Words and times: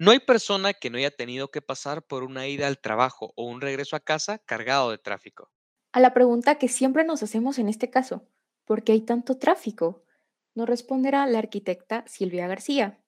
No 0.00 0.12
hay 0.12 0.20
persona 0.20 0.74
que 0.74 0.90
no 0.90 0.98
haya 0.98 1.10
tenido 1.10 1.50
que 1.50 1.60
pasar 1.60 2.06
por 2.06 2.22
una 2.22 2.46
ida 2.46 2.68
al 2.68 2.78
trabajo 2.78 3.32
o 3.34 3.46
un 3.46 3.60
regreso 3.60 3.96
a 3.96 4.00
casa 4.00 4.38
cargado 4.38 4.92
de 4.92 4.98
tráfico. 4.98 5.50
A 5.90 5.98
la 5.98 6.14
pregunta 6.14 6.54
que 6.56 6.68
siempre 6.68 7.02
nos 7.02 7.24
hacemos 7.24 7.58
en 7.58 7.68
este 7.68 7.90
caso, 7.90 8.28
¿por 8.64 8.84
qué 8.84 8.92
hay 8.92 9.00
tanto 9.00 9.38
tráfico? 9.38 10.04
Nos 10.54 10.68
responderá 10.68 11.26
la 11.26 11.40
arquitecta 11.40 12.04
Silvia 12.06 12.46
García. 12.46 13.00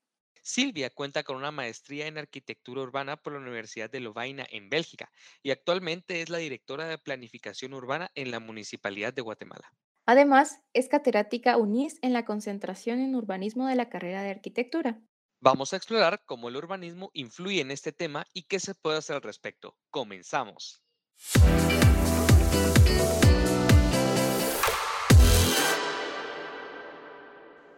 Silvia 0.42 0.90
cuenta 0.90 1.22
con 1.22 1.36
una 1.36 1.52
maestría 1.52 2.08
en 2.08 2.18
arquitectura 2.18 2.82
urbana 2.82 3.16
por 3.16 3.34
la 3.34 3.38
Universidad 3.38 3.88
de 3.88 4.00
Lovaina 4.00 4.44
en 4.50 4.68
Bélgica 4.68 5.12
y 5.44 5.52
actualmente 5.52 6.22
es 6.22 6.28
la 6.28 6.38
directora 6.38 6.86
de 6.86 6.98
planificación 6.98 7.72
urbana 7.72 8.10
en 8.16 8.32
la 8.32 8.40
Municipalidad 8.40 9.14
de 9.14 9.22
Guatemala. 9.22 9.72
Además, 10.06 10.60
es 10.72 10.88
catedrática 10.88 11.56
UNIS 11.56 12.00
en 12.02 12.12
la 12.12 12.24
concentración 12.24 12.98
en 12.98 13.14
urbanismo 13.14 13.68
de 13.68 13.76
la 13.76 13.88
carrera 13.88 14.22
de 14.22 14.30
arquitectura. 14.30 15.00
Vamos 15.42 15.72
a 15.72 15.76
explorar 15.76 16.22
cómo 16.26 16.50
el 16.50 16.56
urbanismo 16.56 17.10
influye 17.14 17.62
en 17.62 17.70
este 17.70 17.92
tema 17.92 18.26
y 18.34 18.42
qué 18.42 18.60
se 18.60 18.74
puede 18.74 18.98
hacer 18.98 19.16
al 19.16 19.22
respecto. 19.22 19.74
Comenzamos. 19.88 20.82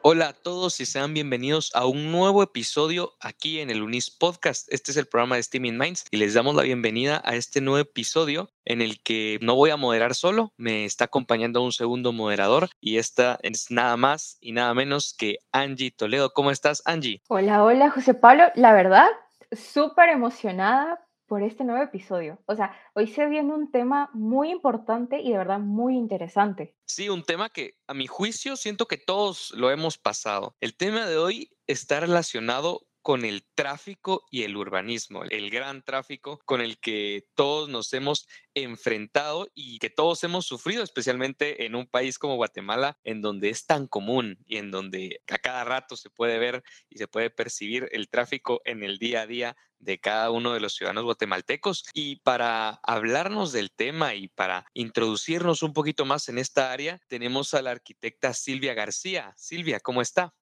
Hola 0.05 0.31
a 0.31 0.33
todos 0.33 0.81
y 0.81 0.87
sean 0.87 1.15
bienvenidos 1.15 1.71
a 1.77 1.87
un 1.87 2.11
nuevo 2.11 2.43
episodio 2.43 3.13
aquí 3.21 3.61
en 3.61 3.71
el 3.71 3.83
Unis 3.83 4.11
Podcast. 4.11 4.67
Este 4.73 4.91
es 4.91 4.97
el 4.97 5.07
programa 5.07 5.37
de 5.37 5.45
Steaming 5.45 5.79
Minds 5.79 6.07
y 6.11 6.17
les 6.17 6.35
damos 6.35 6.57
la 6.57 6.65
bienvenida 6.65 7.23
a 7.25 7.37
este 7.37 7.61
nuevo 7.61 7.79
episodio 7.79 8.51
en 8.65 8.83
el 8.83 9.01
que 9.01 9.39
no 9.43 9.55
voy 9.55 9.71
a 9.71 9.77
moderar 9.77 10.17
solo, 10.17 10.53
me 10.57 10.87
está 10.87 11.05
acompañando 11.05 11.63
un 11.63 11.71
segundo 11.71 12.13
moderador 12.13 12.69
y 12.81 12.97
esta 12.97 13.39
es 13.43 13.71
nada 13.71 13.97
más 13.97 14.39
y 14.41 14.51
nada 14.51 14.75
menos 14.75 15.15
que 15.17 15.39
Angie 15.53 15.93
Toledo. 15.93 16.33
¿Cómo 16.33 16.51
estás, 16.51 16.83
Angie? 16.85 17.23
Hola, 17.29 17.63
hola, 17.63 17.89
José 17.91 18.15
Pablo. 18.15 18.47
La 18.57 18.73
verdad, 18.73 19.07
súper 19.53 20.09
emocionada 20.09 20.99
por 21.33 21.43
este 21.43 21.65
nuevo 21.65 21.83
episodio. 21.83 22.43
O 22.45 22.55
sea, 22.55 22.77
hoy 22.93 23.07
se 23.07 23.25
viene 23.25 23.55
un 23.55 23.71
tema 23.71 24.11
muy 24.13 24.51
importante 24.51 25.19
y 25.19 25.33
de 25.33 25.39
verdad 25.39 25.61
muy 25.61 25.97
interesante. 25.97 26.77
Sí, 26.85 27.09
un 27.09 27.23
tema 27.23 27.49
que 27.49 27.79
a 27.87 27.95
mi 27.95 28.07
juicio 28.07 28.55
siento 28.55 28.85
que 28.85 28.99
todos 28.99 29.51
lo 29.57 29.71
hemos 29.71 29.97
pasado. 29.97 30.55
El 30.61 30.77
tema 30.77 31.07
de 31.07 31.17
hoy 31.17 31.57
está 31.67 32.01
relacionado 32.01 32.87
con 33.03 33.25
el 33.25 33.45
tráfico 33.55 34.25
y 34.31 34.45
el 34.45 34.57
urbanismo, 34.57 35.25
el 35.25 35.51
gran 35.51 35.83
tráfico 35.83 36.41
con 36.45 36.61
el 36.61 36.79
que 36.79 37.27
todos 37.35 37.69
nos 37.69 37.93
hemos 37.93 38.27
enfrentado 38.55 39.49
y 39.55 39.79
que 39.79 39.91
todos 39.91 40.23
hemos 40.25 40.47
sufrido, 40.47 40.83
especialmente 40.83 41.67
en 41.67 41.75
un 41.75 41.87
país 41.87 42.19
como 42.19 42.37
Guatemala, 42.37 42.99
en 43.05 43.21
donde 43.21 43.51
es 43.51 43.67
tan 43.67 43.87
común 43.87 44.39
y 44.47 44.57
en 44.57 44.71
donde 44.71 45.21
a 45.29 45.39
cada 45.39 45.65
rato 45.65 45.97
se 45.97 46.11
puede 46.11 46.39
ver 46.39 46.63
y 46.89 46.99
se 46.99 47.09
puede 47.09 47.31
percibir 47.31 47.89
el 47.93 48.09
tráfico 48.09 48.61
en 48.65 48.83
el 48.83 48.99
día 48.99 49.23
a 49.23 49.27
día 49.27 49.57
de 49.83 49.99
cada 49.99 50.31
uno 50.31 50.55
de 50.55 50.61
los 50.61 50.75
ciudadanos 50.75 51.05
guatemaltecos. 51.05 51.85
Y 51.93 52.17
para 52.21 52.81
hablarnos 52.85 53.53
del 53.53 53.73
tema 53.73 54.15
y 54.15 54.29
para 54.29 54.67
introducirnos 54.75 55.63
un 55.63 55.73
poquito 55.73 56.05
más 56.05 56.29
en 56.29 56.39
esta 56.39 56.73
área, 56.73 57.01
tenemos 57.09 57.53
a 57.55 57.63
la 57.63 57.73
arquitecta 57.73 58.33
Silvia 58.33 58.75
García. 58.75 59.35
Silvia, 59.37 59.81
¿cómo 59.81 60.01
está? 60.01 60.35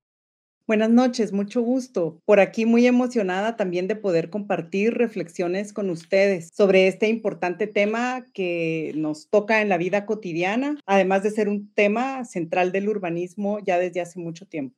Buenas 0.66 0.90
noches, 0.90 1.32
mucho 1.32 1.62
gusto. 1.62 2.18
Por 2.24 2.38
aquí 2.38 2.64
muy 2.64 2.86
emocionada 2.86 3.56
también 3.56 3.88
de 3.88 3.96
poder 3.96 4.30
compartir 4.30 4.94
reflexiones 4.94 5.72
con 5.72 5.90
ustedes 5.90 6.50
sobre 6.54 6.86
este 6.86 7.08
importante 7.08 7.66
tema 7.66 8.24
que 8.32 8.92
nos 8.94 9.28
toca 9.28 9.62
en 9.62 9.68
la 9.68 9.78
vida 9.78 10.06
cotidiana, 10.06 10.76
además 10.86 11.22
de 11.22 11.30
ser 11.30 11.48
un 11.48 11.72
tema 11.74 12.24
central 12.24 12.70
del 12.70 12.88
urbanismo 12.88 13.58
ya 13.58 13.78
desde 13.78 14.00
hace 14.00 14.20
mucho 14.20 14.46
tiempo. 14.46 14.76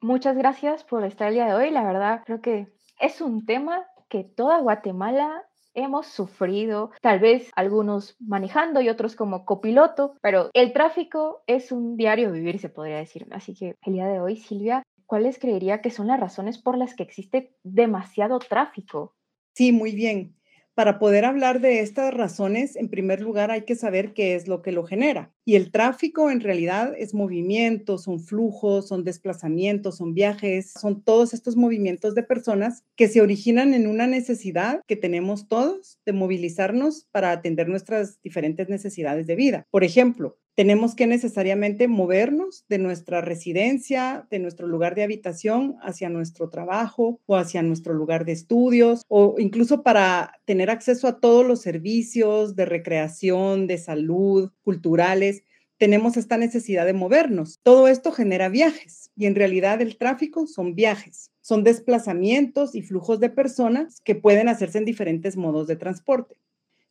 Muchas 0.00 0.36
gracias 0.36 0.84
por 0.84 1.04
estar 1.04 1.28
el 1.28 1.34
día 1.34 1.46
de 1.46 1.54
hoy. 1.54 1.70
La 1.70 1.84
verdad, 1.84 2.22
creo 2.24 2.40
que 2.40 2.68
es 3.00 3.20
un 3.20 3.44
tema 3.44 3.84
que 4.08 4.22
toda 4.24 4.60
Guatemala 4.60 5.44
hemos 5.74 6.06
sufrido, 6.06 6.90
tal 7.02 7.18
vez 7.20 7.50
algunos 7.54 8.16
manejando 8.18 8.80
y 8.80 8.88
otros 8.88 9.14
como 9.14 9.44
copiloto, 9.44 10.14
pero 10.22 10.50
el 10.54 10.72
tráfico 10.72 11.42
es 11.46 11.70
un 11.70 11.96
diario 11.96 12.32
vivir, 12.32 12.58
se 12.58 12.70
podría 12.70 12.96
decir. 12.96 13.26
Así 13.30 13.54
que 13.54 13.76
el 13.82 13.92
día 13.92 14.06
de 14.06 14.20
hoy, 14.20 14.36
Silvia, 14.36 14.82
¿cuáles 15.06 15.38
creería 15.38 15.80
que 15.80 15.90
son 15.90 16.08
las 16.08 16.20
razones 16.20 16.58
por 16.58 16.76
las 16.76 16.94
que 16.94 17.02
existe 17.02 17.56
demasiado 17.62 18.38
tráfico? 18.38 19.14
Sí, 19.54 19.72
muy 19.72 19.92
bien. 19.92 20.34
Para 20.74 20.98
poder 20.98 21.24
hablar 21.24 21.62
de 21.62 21.80
estas 21.80 22.12
razones, 22.12 22.76
en 22.76 22.90
primer 22.90 23.22
lugar 23.22 23.50
hay 23.50 23.62
que 23.62 23.74
saber 23.76 24.12
qué 24.12 24.34
es 24.34 24.46
lo 24.46 24.60
que 24.60 24.72
lo 24.72 24.84
genera. 24.84 25.32
Y 25.46 25.54
el 25.54 25.70
tráfico 25.70 26.30
en 26.30 26.40
realidad 26.40 26.92
es 26.98 27.14
movimiento, 27.14 27.96
son 27.96 28.20
flujos, 28.20 28.88
son 28.88 29.02
desplazamientos, 29.02 29.96
son 29.96 30.12
viajes, 30.12 30.72
son 30.78 31.02
todos 31.02 31.32
estos 31.32 31.56
movimientos 31.56 32.14
de 32.14 32.22
personas 32.22 32.84
que 32.94 33.08
se 33.08 33.22
originan 33.22 33.72
en 33.72 33.86
una 33.86 34.06
necesidad 34.06 34.82
que 34.86 34.96
tenemos 34.96 35.48
todos 35.48 35.98
de 36.04 36.12
movilizarnos 36.12 37.06
para 37.10 37.30
atender 37.30 37.68
nuestras 37.68 38.20
diferentes 38.20 38.68
necesidades 38.68 39.26
de 39.26 39.36
vida. 39.36 39.64
Por 39.70 39.82
ejemplo, 39.82 40.36
tenemos 40.56 40.94
que 40.94 41.06
necesariamente 41.06 41.86
movernos 41.86 42.64
de 42.70 42.78
nuestra 42.78 43.20
residencia, 43.20 44.26
de 44.30 44.38
nuestro 44.38 44.66
lugar 44.66 44.94
de 44.94 45.02
habitación 45.02 45.76
hacia 45.82 46.08
nuestro 46.08 46.48
trabajo 46.48 47.20
o 47.26 47.36
hacia 47.36 47.62
nuestro 47.62 47.92
lugar 47.92 48.24
de 48.24 48.32
estudios 48.32 49.02
o 49.06 49.36
incluso 49.38 49.82
para 49.82 50.40
tener 50.46 50.70
acceso 50.70 51.08
a 51.08 51.20
todos 51.20 51.46
los 51.46 51.60
servicios 51.60 52.56
de 52.56 52.64
recreación, 52.64 53.66
de 53.66 53.76
salud, 53.76 54.50
culturales. 54.62 55.42
Tenemos 55.76 56.16
esta 56.16 56.38
necesidad 56.38 56.86
de 56.86 56.94
movernos. 56.94 57.60
Todo 57.62 57.86
esto 57.86 58.10
genera 58.10 58.48
viajes 58.48 59.10
y 59.14 59.26
en 59.26 59.34
realidad 59.34 59.82
el 59.82 59.98
tráfico 59.98 60.46
son 60.46 60.74
viajes, 60.74 61.32
son 61.42 61.64
desplazamientos 61.64 62.74
y 62.74 62.80
flujos 62.80 63.20
de 63.20 63.28
personas 63.28 64.00
que 64.00 64.14
pueden 64.14 64.48
hacerse 64.48 64.78
en 64.78 64.86
diferentes 64.86 65.36
modos 65.36 65.66
de 65.66 65.76
transporte. 65.76 66.36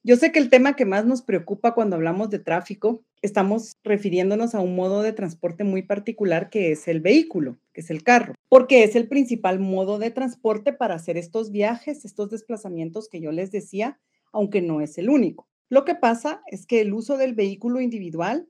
Yo 0.08 0.18
sé 0.18 0.32
que 0.32 0.38
el 0.38 0.52
tema 0.52 0.76
que 0.76 0.86
más 0.86 1.04
nos 1.08 1.24
preocupa 1.24 1.74
cuando 1.74 1.96
hablamos 1.96 2.30
de 2.30 2.38
tráfico, 2.38 3.04
estamos 3.24 3.76
refiriéndonos 3.84 4.54
a 4.54 4.60
un 4.60 4.76
modo 4.76 5.02
de 5.02 5.14
transporte 5.14 5.64
muy 5.64 5.82
particular 5.82 6.52
que 6.52 6.72
es 6.72 6.88
el 6.88 7.02
vehículo, 7.02 7.58
que 7.74 7.82
es 7.82 7.90
el 7.90 8.04
carro, 8.04 8.36
porque 8.48 8.84
es 8.84 8.96
el 8.96 9.08
principal 9.08 9.60
modo 9.60 9.98
de 9.98 10.12
transporte 10.12 10.74
para 10.74 10.94
hacer 10.94 11.18
estos 11.18 11.50
viajes, 11.50 12.06
estos 12.06 12.30
desplazamientos 12.30 13.10
que 13.10 13.20
yo 13.20 13.32
les 13.32 13.50
decía, 13.50 14.00
aunque 14.32 14.62
no 14.62 14.80
es 14.80 15.00
el 15.00 15.10
único. 15.10 15.48
Lo 15.70 15.86
que 15.86 15.96
pasa 15.96 16.44
es 16.52 16.68
que 16.68 16.82
el 16.82 16.94
uso 16.94 17.18
del 17.18 17.34
vehículo 17.34 17.82
individual 17.82 18.48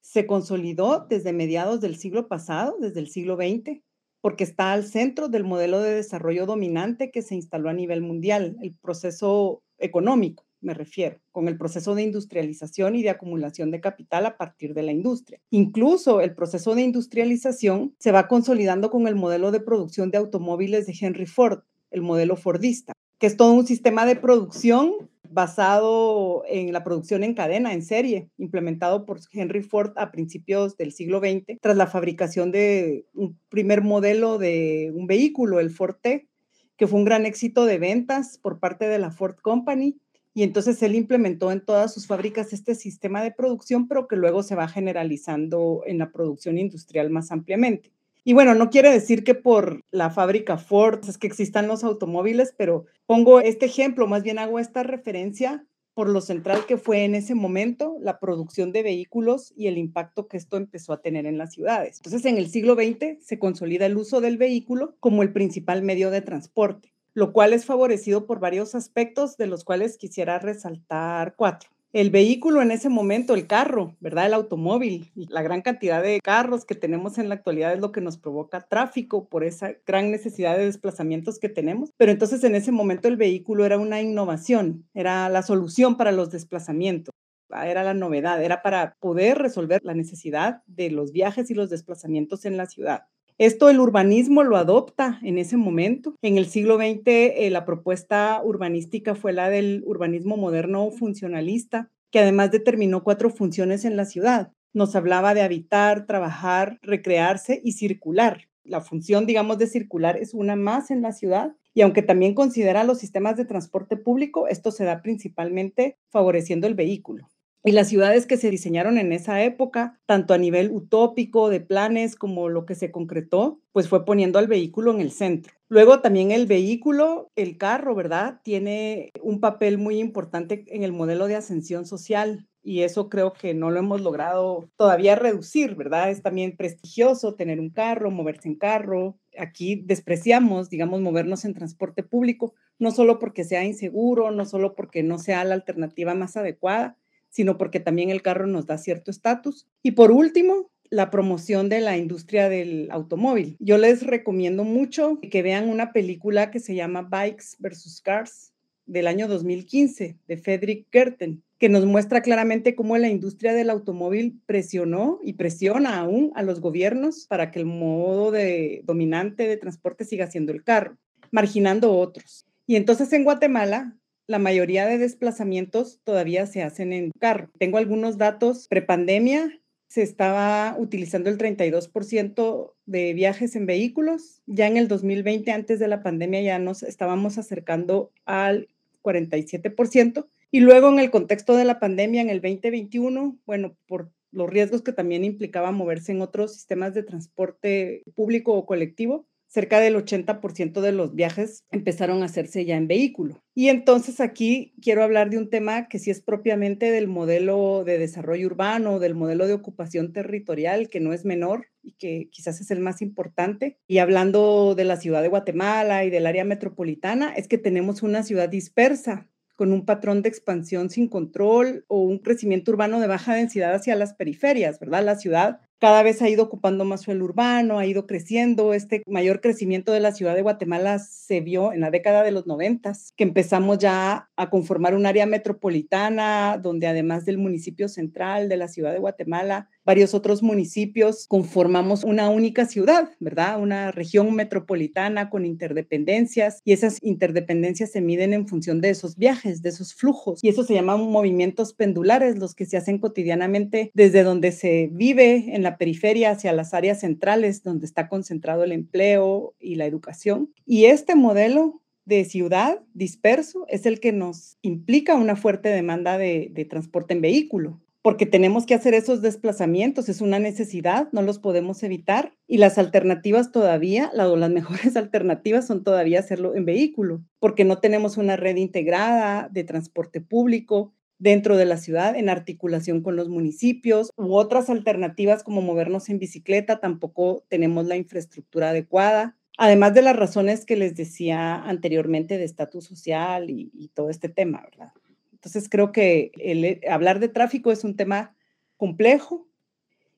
se 0.00 0.26
consolidó 0.26 1.08
desde 1.10 1.32
mediados 1.32 1.80
del 1.80 1.96
siglo 1.96 2.28
pasado, 2.28 2.76
desde 2.80 3.00
el 3.00 3.08
siglo 3.08 3.34
XX, 3.34 3.80
porque 4.20 4.44
está 4.44 4.72
al 4.72 4.84
centro 4.84 5.26
del 5.26 5.42
modelo 5.42 5.80
de 5.80 5.92
desarrollo 5.92 6.46
dominante 6.46 7.10
que 7.10 7.22
se 7.22 7.34
instaló 7.34 7.68
a 7.68 7.72
nivel 7.72 8.00
mundial, 8.00 8.56
el 8.62 8.76
proceso 8.76 9.64
económico 9.78 10.43
me 10.64 10.74
refiero, 10.74 11.20
con 11.30 11.46
el 11.48 11.56
proceso 11.56 11.94
de 11.94 12.02
industrialización 12.02 12.96
y 12.96 13.02
de 13.02 13.10
acumulación 13.10 13.70
de 13.70 13.80
capital 13.80 14.26
a 14.26 14.36
partir 14.36 14.74
de 14.74 14.82
la 14.82 14.92
industria. 14.92 15.40
Incluso 15.50 16.20
el 16.20 16.34
proceso 16.34 16.74
de 16.74 16.82
industrialización 16.82 17.94
se 17.98 18.12
va 18.12 18.26
consolidando 18.26 18.90
con 18.90 19.06
el 19.06 19.14
modelo 19.14 19.52
de 19.52 19.60
producción 19.60 20.10
de 20.10 20.18
automóviles 20.18 20.86
de 20.86 20.94
Henry 20.98 21.26
Ford, 21.26 21.60
el 21.90 22.02
modelo 22.02 22.36
Fordista, 22.36 22.92
que 23.18 23.26
es 23.26 23.36
todo 23.36 23.52
un 23.52 23.66
sistema 23.66 24.06
de 24.06 24.16
producción 24.16 24.92
basado 25.34 26.44
en 26.46 26.72
la 26.72 26.84
producción 26.84 27.24
en 27.24 27.34
cadena, 27.34 27.72
en 27.72 27.82
serie, 27.82 28.30
implementado 28.38 29.04
por 29.04 29.18
Henry 29.32 29.62
Ford 29.62 29.92
a 29.96 30.12
principios 30.12 30.76
del 30.76 30.92
siglo 30.92 31.18
XX, 31.18 31.58
tras 31.60 31.76
la 31.76 31.88
fabricación 31.88 32.52
de 32.52 33.06
un 33.14 33.38
primer 33.48 33.82
modelo 33.82 34.38
de 34.38 34.92
un 34.94 35.08
vehículo, 35.08 35.58
el 35.58 35.70
Ford 35.70 35.96
T, 36.00 36.28
que 36.76 36.86
fue 36.86 36.98
un 37.00 37.04
gran 37.04 37.26
éxito 37.26 37.66
de 37.66 37.78
ventas 37.78 38.38
por 38.38 38.60
parte 38.60 38.86
de 38.86 38.98
la 38.98 39.10
Ford 39.10 39.36
Company 39.42 39.98
y 40.34 40.42
entonces 40.42 40.82
él 40.82 40.96
implementó 40.96 41.52
en 41.52 41.64
todas 41.64 41.94
sus 41.94 42.08
fábricas 42.08 42.52
este 42.52 42.74
sistema 42.74 43.22
de 43.22 43.30
producción, 43.30 43.86
pero 43.86 44.08
que 44.08 44.16
luego 44.16 44.42
se 44.42 44.56
va 44.56 44.66
generalizando 44.66 45.82
en 45.86 45.98
la 45.98 46.10
producción 46.10 46.58
industrial 46.58 47.08
más 47.08 47.30
ampliamente. 47.30 47.92
Y 48.24 48.32
bueno, 48.32 48.54
no 48.54 48.68
quiere 48.68 48.90
decir 48.90 49.22
que 49.22 49.34
por 49.34 49.82
la 49.92 50.10
fábrica 50.10 50.58
Ford 50.58 51.08
es 51.08 51.18
que 51.18 51.28
existan 51.28 51.68
los 51.68 51.84
automóviles, 51.84 52.52
pero 52.56 52.86
pongo 53.06 53.40
este 53.40 53.66
ejemplo, 53.66 54.08
más 54.08 54.24
bien 54.24 54.38
hago 54.38 54.58
esta 54.58 54.82
referencia 54.82 55.64
por 55.92 56.08
lo 56.08 56.20
central 56.20 56.66
que 56.66 56.76
fue 56.76 57.04
en 57.04 57.14
ese 57.14 57.36
momento 57.36 57.96
la 58.00 58.18
producción 58.18 58.72
de 58.72 58.82
vehículos 58.82 59.52
y 59.56 59.68
el 59.68 59.78
impacto 59.78 60.26
que 60.26 60.36
esto 60.36 60.56
empezó 60.56 60.92
a 60.92 61.00
tener 61.00 61.26
en 61.26 61.38
las 61.38 61.52
ciudades. 61.52 61.98
Entonces, 61.98 62.24
en 62.24 62.38
el 62.38 62.48
siglo 62.48 62.74
XX 62.74 63.24
se 63.24 63.38
consolida 63.38 63.86
el 63.86 63.96
uso 63.96 64.20
del 64.20 64.36
vehículo 64.36 64.96
como 64.98 65.22
el 65.22 65.32
principal 65.32 65.82
medio 65.82 66.10
de 66.10 66.22
transporte 66.22 66.93
lo 67.14 67.32
cual 67.32 67.52
es 67.52 67.64
favorecido 67.64 68.26
por 68.26 68.40
varios 68.40 68.74
aspectos, 68.74 69.36
de 69.36 69.46
los 69.46 69.64
cuales 69.64 69.96
quisiera 69.96 70.38
resaltar 70.38 71.34
cuatro. 71.36 71.70
El 71.92 72.10
vehículo 72.10 72.60
en 72.60 72.72
ese 72.72 72.88
momento, 72.88 73.34
el 73.34 73.46
carro, 73.46 73.94
¿verdad? 74.00 74.26
El 74.26 74.34
automóvil 74.34 75.12
la 75.14 75.42
gran 75.42 75.62
cantidad 75.62 76.02
de 76.02 76.20
carros 76.20 76.64
que 76.64 76.74
tenemos 76.74 77.18
en 77.18 77.28
la 77.28 77.36
actualidad 77.36 77.72
es 77.72 77.78
lo 77.78 77.92
que 77.92 78.00
nos 78.00 78.18
provoca 78.18 78.62
tráfico 78.62 79.28
por 79.28 79.44
esa 79.44 79.74
gran 79.86 80.10
necesidad 80.10 80.58
de 80.58 80.64
desplazamientos 80.64 81.38
que 81.38 81.48
tenemos. 81.48 81.90
Pero 81.96 82.10
entonces 82.10 82.42
en 82.42 82.56
ese 82.56 82.72
momento 82.72 83.06
el 83.06 83.16
vehículo 83.16 83.64
era 83.64 83.78
una 83.78 84.02
innovación, 84.02 84.88
era 84.92 85.28
la 85.28 85.42
solución 85.42 85.96
para 85.96 86.10
los 86.10 86.30
desplazamientos 86.32 87.14
era 87.62 87.84
la 87.84 87.94
novedad, 87.94 88.42
era 88.42 88.62
para 88.62 88.96
poder 89.00 89.38
resolver 89.38 89.80
la 89.84 89.94
necesidad 89.94 90.62
de 90.66 90.90
los 90.90 91.12
viajes 91.12 91.50
y 91.50 91.54
los 91.54 91.70
desplazamientos 91.70 92.44
en 92.44 92.56
la 92.56 92.66
ciudad. 92.66 93.04
Esto 93.38 93.68
el 93.68 93.80
urbanismo 93.80 94.44
lo 94.44 94.56
adopta 94.56 95.18
en 95.24 95.38
ese 95.38 95.56
momento. 95.56 96.14
En 96.22 96.38
el 96.38 96.46
siglo 96.46 96.76
XX 96.76 97.02
eh, 97.06 97.48
la 97.50 97.64
propuesta 97.64 98.40
urbanística 98.44 99.16
fue 99.16 99.32
la 99.32 99.50
del 99.50 99.82
urbanismo 99.86 100.36
moderno 100.36 100.88
funcionalista, 100.92 101.90
que 102.12 102.20
además 102.20 102.52
determinó 102.52 103.02
cuatro 103.02 103.30
funciones 103.30 103.84
en 103.84 103.96
la 103.96 104.04
ciudad. 104.04 104.52
Nos 104.72 104.94
hablaba 104.94 105.34
de 105.34 105.42
habitar, 105.42 106.06
trabajar, 106.06 106.78
recrearse 106.80 107.60
y 107.64 107.72
circular. 107.72 108.42
La 108.62 108.80
función, 108.80 109.26
digamos, 109.26 109.58
de 109.58 109.66
circular 109.66 110.16
es 110.16 110.32
una 110.32 110.54
más 110.54 110.92
en 110.92 111.02
la 111.02 111.10
ciudad 111.10 111.56
y 111.74 111.80
aunque 111.80 112.02
también 112.02 112.34
considera 112.34 112.84
los 112.84 112.98
sistemas 112.98 113.36
de 113.36 113.46
transporte 113.46 113.96
público, 113.96 114.46
esto 114.46 114.70
se 114.70 114.84
da 114.84 115.02
principalmente 115.02 115.98
favoreciendo 116.08 116.68
el 116.68 116.74
vehículo. 116.74 117.28
Y 117.66 117.72
las 117.72 117.88
ciudades 117.88 118.26
que 118.26 118.36
se 118.36 118.50
diseñaron 118.50 118.98
en 118.98 119.10
esa 119.10 119.42
época, 119.42 119.98
tanto 120.04 120.34
a 120.34 120.38
nivel 120.38 120.70
utópico 120.70 121.48
de 121.48 121.60
planes 121.60 122.14
como 122.14 122.50
lo 122.50 122.66
que 122.66 122.74
se 122.74 122.92
concretó, 122.92 123.58
pues 123.72 123.88
fue 123.88 124.04
poniendo 124.04 124.38
al 124.38 124.48
vehículo 124.48 124.92
en 124.92 125.00
el 125.00 125.10
centro. 125.10 125.54
Luego 125.70 126.00
también 126.00 126.30
el 126.30 126.44
vehículo, 126.44 127.32
el 127.36 127.56
carro, 127.56 127.94
¿verdad? 127.94 128.42
Tiene 128.44 129.12
un 129.22 129.40
papel 129.40 129.78
muy 129.78 129.98
importante 129.98 130.66
en 130.68 130.82
el 130.82 130.92
modelo 130.92 131.26
de 131.26 131.36
ascensión 131.36 131.86
social 131.86 132.46
y 132.62 132.82
eso 132.82 133.08
creo 133.08 133.32
que 133.32 133.54
no 133.54 133.70
lo 133.70 133.78
hemos 133.78 134.02
logrado 134.02 134.70
todavía 134.76 135.16
reducir, 135.16 135.74
¿verdad? 135.74 136.10
Es 136.10 136.20
también 136.20 136.56
prestigioso 136.58 137.34
tener 137.34 137.60
un 137.60 137.70
carro, 137.70 138.10
moverse 138.10 138.46
en 138.48 138.56
carro. 138.56 139.18
Aquí 139.38 139.76
despreciamos, 139.76 140.68
digamos, 140.68 141.00
movernos 141.00 141.46
en 141.46 141.54
transporte 141.54 142.02
público, 142.02 142.52
no 142.78 142.90
solo 142.90 143.18
porque 143.18 143.44
sea 143.44 143.64
inseguro, 143.64 144.30
no 144.32 144.44
solo 144.44 144.74
porque 144.74 145.02
no 145.02 145.18
sea 145.18 145.44
la 145.44 145.54
alternativa 145.54 146.14
más 146.14 146.36
adecuada, 146.36 146.98
sino 147.34 147.58
porque 147.58 147.80
también 147.80 148.10
el 148.10 148.22
carro 148.22 148.46
nos 148.46 148.64
da 148.66 148.78
cierto 148.78 149.10
estatus. 149.10 149.66
Y 149.82 149.90
por 149.90 150.12
último, 150.12 150.70
la 150.88 151.10
promoción 151.10 151.68
de 151.68 151.80
la 151.80 151.96
industria 151.96 152.48
del 152.48 152.88
automóvil. 152.92 153.56
Yo 153.58 153.76
les 153.76 154.06
recomiendo 154.06 154.62
mucho 154.62 155.18
que 155.20 155.42
vean 155.42 155.68
una 155.68 155.92
película 155.92 156.52
que 156.52 156.60
se 156.60 156.76
llama 156.76 157.02
Bikes 157.02 157.56
versus 157.58 158.00
Cars 158.00 158.52
del 158.86 159.08
año 159.08 159.26
2015 159.26 160.16
de 160.28 160.36
Frederick 160.36 160.86
Gerten, 160.92 161.42
que 161.58 161.68
nos 161.68 161.86
muestra 161.86 162.22
claramente 162.22 162.76
cómo 162.76 162.96
la 162.98 163.08
industria 163.08 163.52
del 163.52 163.70
automóvil 163.70 164.40
presionó 164.46 165.18
y 165.24 165.32
presiona 165.32 165.98
aún 165.98 166.30
a 166.36 166.44
los 166.44 166.60
gobiernos 166.60 167.26
para 167.26 167.50
que 167.50 167.58
el 167.58 167.66
modo 167.66 168.30
de, 168.30 168.82
dominante 168.84 169.48
de 169.48 169.56
transporte 169.56 170.04
siga 170.04 170.30
siendo 170.30 170.52
el 170.52 170.62
carro, 170.62 170.96
marginando 171.32 171.96
otros. 171.98 172.46
Y 172.64 172.76
entonces 172.76 173.12
en 173.12 173.24
Guatemala 173.24 173.96
la 174.26 174.38
mayoría 174.38 174.86
de 174.86 174.98
desplazamientos 174.98 176.00
todavía 176.04 176.46
se 176.46 176.62
hacen 176.62 176.92
en 176.92 177.10
carro. 177.18 177.50
Tengo 177.58 177.78
algunos 177.78 178.18
datos 178.18 178.68
prepandemia. 178.68 179.60
Se 179.86 180.02
estaba 180.02 180.76
utilizando 180.78 181.30
el 181.30 181.38
32% 181.38 182.72
de 182.86 183.12
viajes 183.12 183.54
en 183.54 183.66
vehículos. 183.66 184.42
Ya 184.46 184.66
en 184.66 184.76
el 184.76 184.88
2020, 184.88 185.52
antes 185.52 185.78
de 185.78 185.88
la 185.88 186.02
pandemia, 186.02 186.40
ya 186.40 186.58
nos 186.58 186.82
estábamos 186.82 187.38
acercando 187.38 188.10
al 188.24 188.68
47%. 189.02 190.26
Y 190.50 190.60
luego 190.60 190.88
en 190.88 190.98
el 190.98 191.10
contexto 191.10 191.56
de 191.56 191.64
la 191.64 191.78
pandemia, 191.78 192.22
en 192.22 192.30
el 192.30 192.40
2021, 192.40 193.38
bueno, 193.44 193.76
por 193.86 194.10
los 194.32 194.50
riesgos 194.50 194.82
que 194.82 194.92
también 194.92 195.24
implicaba 195.24 195.70
moverse 195.70 196.12
en 196.12 196.22
otros 196.22 196.54
sistemas 196.54 196.94
de 196.94 197.02
transporte 197.02 198.02
público 198.14 198.54
o 198.54 198.66
colectivo, 198.66 199.26
cerca 199.54 199.78
del 199.78 199.94
80% 199.94 200.80
de 200.80 200.90
los 200.90 201.14
viajes 201.14 201.62
empezaron 201.70 202.22
a 202.22 202.26
hacerse 202.26 202.64
ya 202.64 202.76
en 202.76 202.88
vehículo. 202.88 203.40
Y 203.54 203.68
entonces 203.68 204.20
aquí 204.20 204.74
quiero 204.82 205.04
hablar 205.04 205.30
de 205.30 205.38
un 205.38 205.48
tema 205.48 205.86
que 205.86 206.00
sí 206.00 206.10
es 206.10 206.20
propiamente 206.20 206.90
del 206.90 207.06
modelo 207.06 207.84
de 207.84 207.98
desarrollo 207.98 208.48
urbano, 208.48 208.98
del 208.98 209.14
modelo 209.14 209.46
de 209.46 209.52
ocupación 209.52 210.12
territorial, 210.12 210.88
que 210.90 210.98
no 210.98 211.12
es 211.12 211.24
menor 211.24 211.68
y 211.84 211.92
que 211.92 212.28
quizás 212.32 212.60
es 212.60 212.72
el 212.72 212.80
más 212.80 213.00
importante. 213.00 213.78
Y 213.86 213.98
hablando 213.98 214.74
de 214.74 214.84
la 214.84 214.96
ciudad 214.96 215.22
de 215.22 215.28
Guatemala 215.28 216.04
y 216.04 216.10
del 216.10 216.26
área 216.26 216.44
metropolitana, 216.44 217.32
es 217.32 217.46
que 217.46 217.56
tenemos 217.56 218.02
una 218.02 218.24
ciudad 218.24 218.48
dispersa 218.48 219.28
con 219.54 219.72
un 219.72 219.84
patrón 219.84 220.22
de 220.22 220.30
expansión 220.30 220.90
sin 220.90 221.06
control 221.06 221.84
o 221.86 222.00
un 222.00 222.18
crecimiento 222.18 222.72
urbano 222.72 222.98
de 222.98 223.06
baja 223.06 223.34
densidad 223.34 223.72
hacia 223.72 223.94
las 223.94 224.14
periferias, 224.14 224.80
¿verdad? 224.80 225.04
La 225.04 225.14
ciudad 225.14 225.60
cada 225.78 226.02
vez 226.02 226.22
ha 226.22 226.28
ido 226.28 226.44
ocupando 226.44 226.84
más 226.84 227.02
suelo 227.02 227.24
urbano, 227.24 227.78
ha 227.78 227.86
ido 227.86 228.06
creciendo. 228.06 228.74
Este 228.74 229.02
mayor 229.06 229.40
crecimiento 229.40 229.92
de 229.92 230.00
la 230.00 230.12
ciudad 230.12 230.34
de 230.34 230.42
Guatemala 230.42 230.98
se 230.98 231.40
vio 231.40 231.72
en 231.72 231.80
la 231.80 231.90
década 231.90 232.22
de 232.22 232.30
los 232.30 232.46
noventas, 232.46 233.12
que 233.16 233.24
empezamos 233.24 233.78
ya 233.78 234.30
a 234.36 234.50
conformar 234.50 234.94
un 234.94 235.06
área 235.06 235.26
metropolitana 235.26 236.58
donde 236.62 236.86
además 236.86 237.24
del 237.24 237.38
municipio 237.38 237.88
central 237.88 238.48
de 238.48 238.56
la 238.56 238.68
ciudad 238.68 238.92
de 238.92 238.98
Guatemala, 238.98 239.68
varios 239.84 240.14
otros 240.14 240.42
municipios 240.42 241.26
conformamos 241.28 242.04
una 242.04 242.30
única 242.30 242.66
ciudad, 242.66 243.10
¿verdad? 243.20 243.60
Una 243.60 243.90
región 243.90 244.34
metropolitana 244.34 245.28
con 245.28 245.44
interdependencias 245.44 246.60
y 246.64 246.72
esas 246.72 246.98
interdependencias 247.02 247.90
se 247.90 248.00
miden 248.00 248.32
en 248.32 248.48
función 248.48 248.80
de 248.80 248.90
esos 248.90 249.16
viajes, 249.16 249.62
de 249.62 249.68
esos 249.70 249.94
flujos 249.94 250.42
y 250.42 250.48
eso 250.48 250.64
se 250.64 250.74
llaman 250.74 251.00
movimientos 251.00 251.74
pendulares, 251.74 252.38
los 252.38 252.54
que 252.54 252.66
se 252.66 252.76
hacen 252.76 252.98
cotidianamente 252.98 253.90
desde 253.94 254.22
donde 254.22 254.52
se 254.52 254.88
vive 254.92 255.54
en 255.54 255.62
la 255.64 255.76
periferia 255.78 256.30
hacia 256.30 256.52
las 256.52 256.74
áreas 256.74 257.00
centrales 257.00 257.64
donde 257.64 257.86
está 257.86 258.08
concentrado 258.08 258.62
el 258.62 258.70
empleo 258.70 259.54
y 259.58 259.74
la 259.74 259.86
educación. 259.86 260.52
Y 260.64 260.84
este 260.84 261.16
modelo 261.16 261.82
de 262.04 262.24
ciudad 262.24 262.82
disperso 262.92 263.64
es 263.68 263.86
el 263.86 264.00
que 264.00 264.12
nos 264.12 264.58
implica 264.62 265.14
una 265.14 265.36
fuerte 265.36 265.70
demanda 265.70 266.18
de, 266.18 266.66
transporte 266.68 267.14
en 267.14 267.22
vehículo, 267.22 267.80
porque 268.02 268.26
tenemos 268.26 268.66
que 268.66 268.74
hacer 268.74 268.92
esos 268.92 269.22
desplazamientos, 269.22 270.10
es 270.10 270.20
una 270.20 270.38
necesidad, 270.38 271.08
no 271.12 271.22
los 271.22 271.38
podemos 271.38 271.82
evitar. 271.82 272.34
Y 272.46 272.58
las 272.58 272.76
alternativas 272.76 273.50
todavía, 273.50 274.10
las 274.12 274.50
mejores 274.50 274.96
alternativas 274.96 275.66
son 275.66 275.82
todavía 275.82 276.20
hacerlo 276.20 276.54
en 276.54 276.66
vehículo, 276.66 277.24
porque 277.38 277.64
no 277.64 277.78
tenemos 277.78 278.18
una 278.18 278.36
red 278.36 278.56
integrada 278.56 279.48
de 279.50 279.64
transporte 279.64 280.20
público, 280.20 280.92
dentro 281.18 281.56
de 281.56 281.64
la 281.64 281.76
ciudad 281.76 282.16
en 282.16 282.28
articulación 282.28 283.02
con 283.02 283.16
los 283.16 283.28
municipios 283.28 284.10
u 284.16 284.34
otras 284.34 284.68
alternativas 284.68 285.42
como 285.42 285.62
movernos 285.62 286.08
en 286.08 286.18
bicicleta, 286.18 286.80
tampoco 286.80 287.44
tenemos 287.48 287.86
la 287.86 287.96
infraestructura 287.96 288.70
adecuada. 288.70 289.36
Además 289.56 289.94
de 289.94 290.02
las 290.02 290.16
razones 290.16 290.66
que 290.66 290.76
les 290.76 290.96
decía 290.96 291.56
anteriormente 291.62 292.38
de 292.38 292.44
estatus 292.44 292.84
social 292.84 293.50
y, 293.50 293.90
todo 293.94 294.10
este 294.10 294.28
tema, 294.28 294.62
¿verdad? 294.62 294.92
Entonces 295.32 295.68
creo 295.68 295.92
que 295.92 296.32
el, 296.38 296.80
hablar 296.90 297.20
de 297.20 297.28
tráfico 297.28 297.70
es 297.70 297.84
un 297.84 297.96
tema 297.96 298.34
complejo 298.76 299.46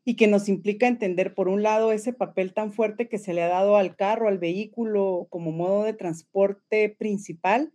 y 0.04 0.14
que 0.14 0.28
nos 0.28 0.48
implica 0.48 0.86
entender, 0.86 1.34
por 1.34 1.48
un 1.48 1.62
lado, 1.62 1.92
ese 1.92 2.12
papel 2.12 2.54
tan 2.54 2.72
fuerte 2.72 3.08
que 3.08 3.18
se 3.18 3.34
le 3.34 3.42
ha 3.42 3.48
dado 3.48 3.76
al 3.76 3.96
carro, 3.96 4.28
al 4.28 4.38
vehículo 4.38 5.26
como 5.30 5.50
modo 5.50 5.82
de 5.82 5.94
transporte 5.94 6.88
principal, 6.96 7.72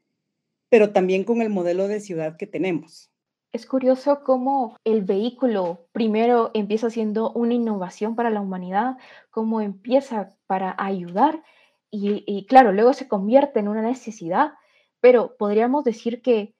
pero 0.71 0.93
también 0.93 1.25
con 1.25 1.41
el 1.41 1.49
modelo 1.49 1.89
de 1.89 1.99
ciudad 1.99 2.37
que 2.37 2.47
tenemos. 2.47 3.11
Es 3.51 3.65
curioso 3.65 4.23
cómo 4.23 4.77
el 4.85 5.03
vehículo 5.03 5.85
primero 5.91 6.49
empieza 6.53 6.89
siendo 6.89 7.33
una 7.33 7.53
innovación 7.53 8.15
para 8.15 8.29
la 8.29 8.39
humanidad, 8.39 8.95
cómo 9.31 9.59
empieza 9.59 10.37
para 10.47 10.73
ayudar 10.77 11.43
y, 11.91 12.45
claro, 12.47 12.71
luego 12.71 12.93
se 12.93 13.09
convierte 13.09 13.59
en 13.59 13.67
una 13.67 13.81
necesidad, 13.81 14.53
pero 15.01 15.35
podríamos 15.37 15.83
decir 15.83 16.21
que 16.21 16.55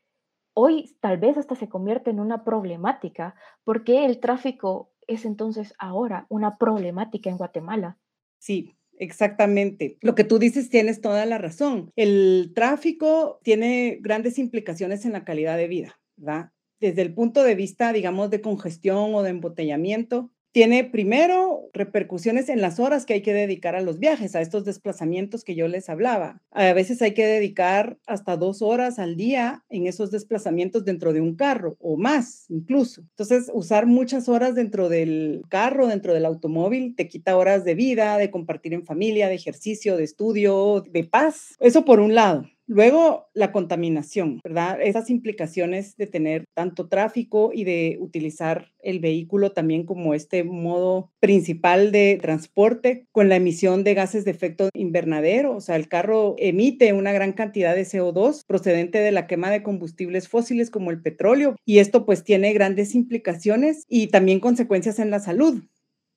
hoy 0.54 0.94
tal 1.00 1.18
vez 1.18 1.38
hasta 1.38 1.56
se 1.56 1.70
convierte 1.70 2.10
en 2.10 2.20
una 2.20 2.44
problemática, 2.44 3.36
porque 3.64 4.04
el 4.04 4.20
tráfico 4.20 4.92
es 5.08 5.24
entonces 5.24 5.74
ahora 5.80 6.26
una 6.28 6.58
problemática 6.58 7.30
en 7.30 7.38
Guatemala. 7.38 7.98
Sí, 8.40 8.76
Exactamente. 9.02 9.98
Lo 10.02 10.14
que 10.14 10.24
tú 10.24 10.38
dices 10.38 10.70
tienes 10.70 11.02
toda 11.02 11.26
la 11.26 11.40
razón. 11.40 11.92
El 11.96 12.52
tráfico 12.54 13.40
tiene 13.44 13.98
grandes 14.00 14.38
implicaciones 14.38 15.06
en 15.06 15.14
la 15.14 15.26
calidad 15.26 15.58
de 15.58 15.68
vida, 15.68 16.00
¿verdad? 16.18 16.52
desde 16.80 17.04
el 17.04 17.14
punto 17.14 17.44
de 17.44 17.56
vista, 17.56 17.94
digamos, 17.94 18.32
de 18.32 18.42
congestión 18.42 19.14
o 19.14 19.22
de 19.24 19.30
embotellamiento, 19.30 20.32
tiene 20.52 20.84
primero 20.84 21.70
repercusiones 21.74 22.50
en 22.50 22.62
las 22.62 22.80
horas 22.80 23.06
que 23.06 23.14
hay 23.14 23.22
que 23.22 23.34
dedicar 23.34 23.76
a 23.76 23.82
los 23.82 24.00
viajes, 24.00 24.36
a 24.36 24.42
estos 24.42 24.66
desplazamientos 24.66 25.44
que 25.44 25.56
yo 25.56 25.68
les 25.68 25.90
hablaba. 25.90 26.42
A 26.52 26.74
veces 26.74 27.02
hay 27.02 27.14
que 27.14 27.26
dedicar 27.26 27.98
hasta 28.06 28.38
dos 28.38 28.62
horas 28.62 29.00
al 29.00 29.16
día 29.16 29.64
en 29.70 29.88
esos 29.88 30.12
desplazamientos 30.12 30.84
dentro 30.84 31.14
de 31.14 31.22
un 31.22 31.36
carro 31.36 31.78
o 31.80 31.98
más 31.98 32.46
incluso. 32.50 33.02
Entonces, 33.02 33.50
usar 33.54 33.86
muchas 33.86 34.28
horas 34.28 34.56
dentro 34.56 34.90
del 34.90 35.42
carro, 35.50 35.88
dentro 35.88 36.14
del 36.14 36.26
automóvil, 36.26 36.96
te 36.96 37.08
quita 37.08 37.38
horas 37.38 37.64
de 37.64 37.76
vida, 37.76 38.18
de 38.18 38.32
compartir 38.32 38.74
en 38.74 38.86
familia, 38.86 39.30
de 39.30 39.36
ejercicio, 39.36 39.98
de 39.98 40.04
estudio, 40.04 40.84
de 40.90 41.04
paz. 41.04 41.56
Eso 41.60 41.86
por 41.86 42.00
un 42.00 42.14
lado. 42.16 42.46
Luego, 42.68 43.28
la 43.34 43.52
contaminación, 43.52 44.40
¿verdad? 44.46 44.80
Esas 44.82 45.10
implicaciones 45.10 45.98
de 45.98 46.08
tener 46.08 46.46
tanto 46.56 46.88
tráfico 46.88 47.52
y 47.54 47.66
de 47.66 47.98
utilizar 48.00 48.72
el 48.82 49.00
vehículo 49.00 49.52
también 49.52 49.86
como 49.86 50.14
este 50.14 50.46
modo 50.46 51.12
principal 51.20 51.92
de 51.92 52.18
transporte 52.22 53.08
con 53.12 53.28
la 53.28 53.36
emisión 53.36 53.84
de 53.84 53.94
gases 53.94 54.24
de 54.24 54.32
efecto 54.32 54.70
invernadero. 54.74 55.54
O 55.56 55.60
sea, 55.60 55.76
el 55.76 55.90
carro 55.90 56.36
emite 56.38 56.94
una 56.94 57.12
gran 57.12 57.34
cantidad 57.34 57.76
de 57.76 57.84
CO2 57.86 58.44
procedente 58.48 59.00
de 59.00 59.12
la 59.12 59.28
quema 59.28 59.52
de 59.52 59.64
combustibles 59.64 60.30
fósiles 60.30 60.70
como 60.70 60.92
el 60.92 61.02
petróleo 61.02 61.58
y 61.66 61.80
esto 61.80 62.06
pues 62.06 62.24
tiene 62.24 62.54
grandes 62.54 62.96
implicaciones 62.96 63.84
y 63.90 64.08
también 64.08 64.40
consecuencias 64.40 65.00
en 65.00 65.12
la 65.12 65.20
salud 65.20 65.64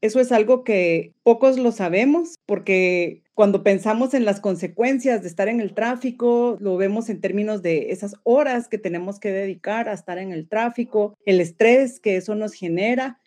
Eso 0.00 0.20
es 0.20 0.32
algo 0.32 0.64
que 0.64 1.14
pocos 1.22 1.58
lo 1.58 1.72
sabemos 1.72 2.36
porque 2.46 3.23
cuando 3.34 3.64
pensamos 3.64 4.14
en 4.14 4.24
las 4.24 4.40
consecuencias 4.40 5.22
de 5.22 5.28
estar 5.28 5.48
en 5.48 5.60
el 5.60 5.74
tráfico, 5.74 6.56
lo 6.60 6.76
vemos 6.76 7.08
en 7.08 7.20
términos 7.20 7.62
de 7.62 7.90
esas 7.90 8.14
horas 8.22 8.68
que 8.68 8.78
tenemos 8.78 9.18
que 9.18 9.32
dedicar 9.32 9.88
a 9.88 9.92
estar 9.92 10.18
en 10.18 10.32
el 10.32 10.48
tráfico, 10.48 11.16
el 11.26 11.40
estrés 11.40 11.98
que 11.98 12.16
eso 12.16 12.36
nos 12.36 12.54
genera, 12.54 13.18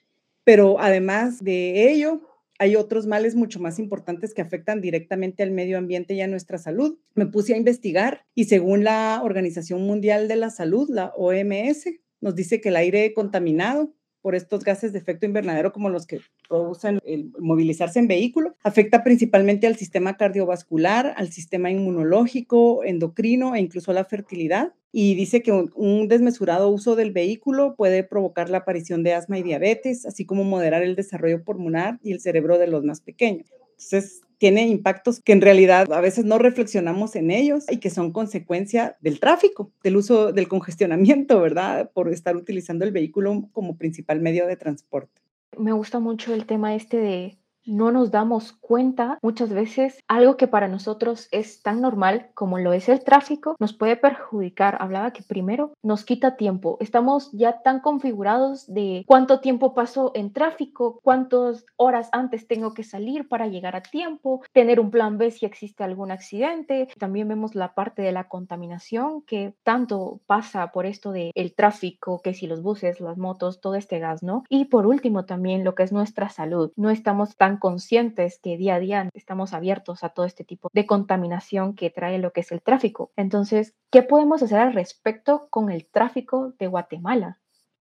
pero 0.45 0.79
además 0.79 1.43
de 1.43 1.91
ello, 1.91 2.21
hay 2.57 2.77
otros 2.77 3.05
males 3.05 3.35
mucho 3.35 3.59
más 3.59 3.79
importantes 3.79 4.33
que 4.33 4.41
afectan 4.41 4.79
directamente 4.79 5.43
al 5.43 5.51
medio 5.51 5.77
ambiente 5.77 6.13
y 6.13 6.21
a 6.21 6.27
nuestra 6.27 6.57
salud. 6.57 6.97
Me 7.13 7.27
puse 7.27 7.53
a 7.53 7.57
investigar 7.57 8.25
y 8.33 8.45
según 8.45 8.85
la 8.85 9.21
Organización 9.23 9.81
Mundial 9.81 10.29
de 10.29 10.37
la 10.37 10.49
Salud, 10.49 10.89
la 10.89 11.11
OMS, 11.17 11.85
nos 12.21 12.33
dice 12.33 12.61
que 12.61 12.69
el 12.69 12.77
aire 12.77 13.13
contaminado 13.13 13.93
por 14.27 14.35
estos 14.35 14.65
gases 14.65 14.91
de 14.91 14.99
efecto 14.99 15.25
invernadero 15.25 15.71
como 15.71 15.87
los 15.87 16.05
que 16.05 16.19
producen 16.49 16.99
el 17.05 17.31
movilizarse 17.39 17.97
en 17.97 18.09
vehículo, 18.09 18.57
afecta 18.61 19.01
principalmente 19.01 19.67
al 19.67 19.77
sistema 19.77 20.17
cardiovascular, 20.17 21.13
al 21.15 21.31
sistema 21.31 21.71
inmunológico, 21.71 22.83
endocrino 22.83 23.55
e 23.55 23.61
incluso 23.61 23.91
a 23.91 23.93
la 23.93 24.03
fertilidad. 24.03 24.73
Y 24.91 25.15
dice 25.15 25.41
que 25.41 25.53
un, 25.53 26.09
desmesurado 26.09 26.67
uso 26.67 26.97
del 26.97 27.13
vehículo 27.13 27.75
puede 27.77 28.03
provocar 28.03 28.49
la 28.49 28.57
aparición 28.57 29.01
de 29.01 29.13
asma 29.13 29.39
y 29.39 29.43
diabetes, 29.43 30.05
así 30.05 30.25
como 30.25 30.43
moderar 30.43 30.83
el 30.83 30.97
desarrollo 30.97 31.41
pulmonar 31.45 31.97
y 32.03 32.11
el 32.11 32.19
cerebro 32.19 32.57
de 32.57 32.67
los 32.67 32.83
más 32.83 32.99
pequeños. 32.99 33.49
Entonces, 33.77 34.23
tiene 34.37 34.67
impactos 34.67 35.19
que 35.19 35.33
en 35.33 35.41
realidad 35.41 35.91
a 35.91 36.01
veces 36.01 36.25
no 36.25 36.37
reflexionamos 36.37 37.15
en 37.15 37.31
ellos 37.31 37.65
y 37.69 37.77
que 37.77 37.89
son 37.89 38.11
consecuencia 38.11 38.97
del 39.01 39.19
tráfico, 39.19 39.71
del 39.83 39.97
uso 39.97 40.31
del 40.31 40.47
congestionamiento, 40.47 41.41
¿verdad? 41.41 41.91
Por 41.93 42.11
estar 42.11 42.35
utilizando 42.35 42.85
el 42.85 42.91
vehículo 42.91 43.49
como 43.51 43.77
principal 43.77 44.21
medio 44.21 44.47
de 44.47 44.55
transporte. 44.55 45.21
Me 45.57 45.71
gusta 45.71 45.99
mucho 45.99 46.33
el 46.33 46.45
tema 46.45 46.75
este 46.75 46.97
de 46.97 47.37
no 47.67 47.91
nos 47.91 48.11
damos 48.11 48.53
cuenta 48.53 49.19
muchas 49.21 49.49
veces 49.51 49.99
algo 50.07 50.37
que 50.37 50.47
para 50.47 50.67
nosotros 50.67 51.27
es 51.31 51.61
tan 51.61 51.81
normal 51.81 52.29
como 52.33 52.57
lo 52.57 52.73
es 52.73 52.89
el 52.89 53.03
tráfico 53.03 53.55
nos 53.59 53.73
puede 53.73 53.97
perjudicar. 53.97 54.77
Hablaba 54.79 55.11
que 55.11 55.23
primero 55.23 55.73
nos 55.83 56.05
quita 56.05 56.37
tiempo. 56.37 56.77
Estamos 56.79 57.31
ya 57.33 57.61
tan 57.61 57.81
configurados 57.81 58.65
de 58.73 59.03
cuánto 59.07 59.39
tiempo 59.39 59.73
paso 59.73 60.11
en 60.15 60.33
tráfico, 60.33 60.99
cuántas 61.03 61.65
horas 61.75 62.09
antes 62.11 62.47
tengo 62.47 62.73
que 62.73 62.83
salir 62.83 63.27
para 63.27 63.47
llegar 63.47 63.75
a 63.75 63.81
tiempo, 63.81 64.41
tener 64.53 64.79
un 64.79 64.91
plan 64.91 65.17
B 65.17 65.31
si 65.31 65.45
existe 65.45 65.83
algún 65.83 66.11
accidente. 66.11 66.87
También 66.97 67.27
vemos 67.27 67.55
la 67.55 67.73
parte 67.73 68.01
de 68.01 68.11
la 68.11 68.29
contaminación 68.29 69.21
que 69.23 69.53
tanto 69.63 70.21
pasa 70.25 70.71
por 70.71 70.85
esto 70.85 71.11
de 71.11 71.31
el 71.35 71.53
tráfico, 71.53 72.21
que 72.21 72.33
si 72.33 72.47
los 72.47 72.61
buses, 72.61 72.99
las 73.01 73.17
motos, 73.17 73.59
todo 73.61 73.75
este 73.75 73.99
gas, 73.99 74.23
¿no? 74.23 74.43
Y 74.49 74.65
por 74.65 74.85
último 74.85 75.25
también 75.25 75.63
lo 75.63 75.75
que 75.75 75.83
es 75.83 75.91
nuestra 75.91 76.29
salud. 76.29 76.71
No 76.75 76.89
estamos 76.89 77.35
tan 77.35 77.56
conscientes 77.59 78.39
que 78.41 78.57
día 78.57 78.75
a 78.75 78.79
día 78.79 79.09
estamos 79.13 79.53
abiertos 79.53 80.03
a 80.03 80.09
todo 80.09 80.25
este 80.25 80.43
tipo 80.43 80.69
de 80.73 80.85
contaminación 80.85 81.75
que 81.75 81.89
trae 81.89 82.19
lo 82.19 82.31
que 82.31 82.41
es 82.41 82.51
el 82.51 82.61
tráfico. 82.61 83.11
Entonces, 83.15 83.73
¿qué 83.91 84.03
podemos 84.03 84.41
hacer 84.43 84.59
al 84.59 84.73
respecto 84.73 85.47
con 85.49 85.71
el 85.71 85.85
tráfico 85.85 86.53
de 86.59 86.67
Guatemala? 86.67 87.39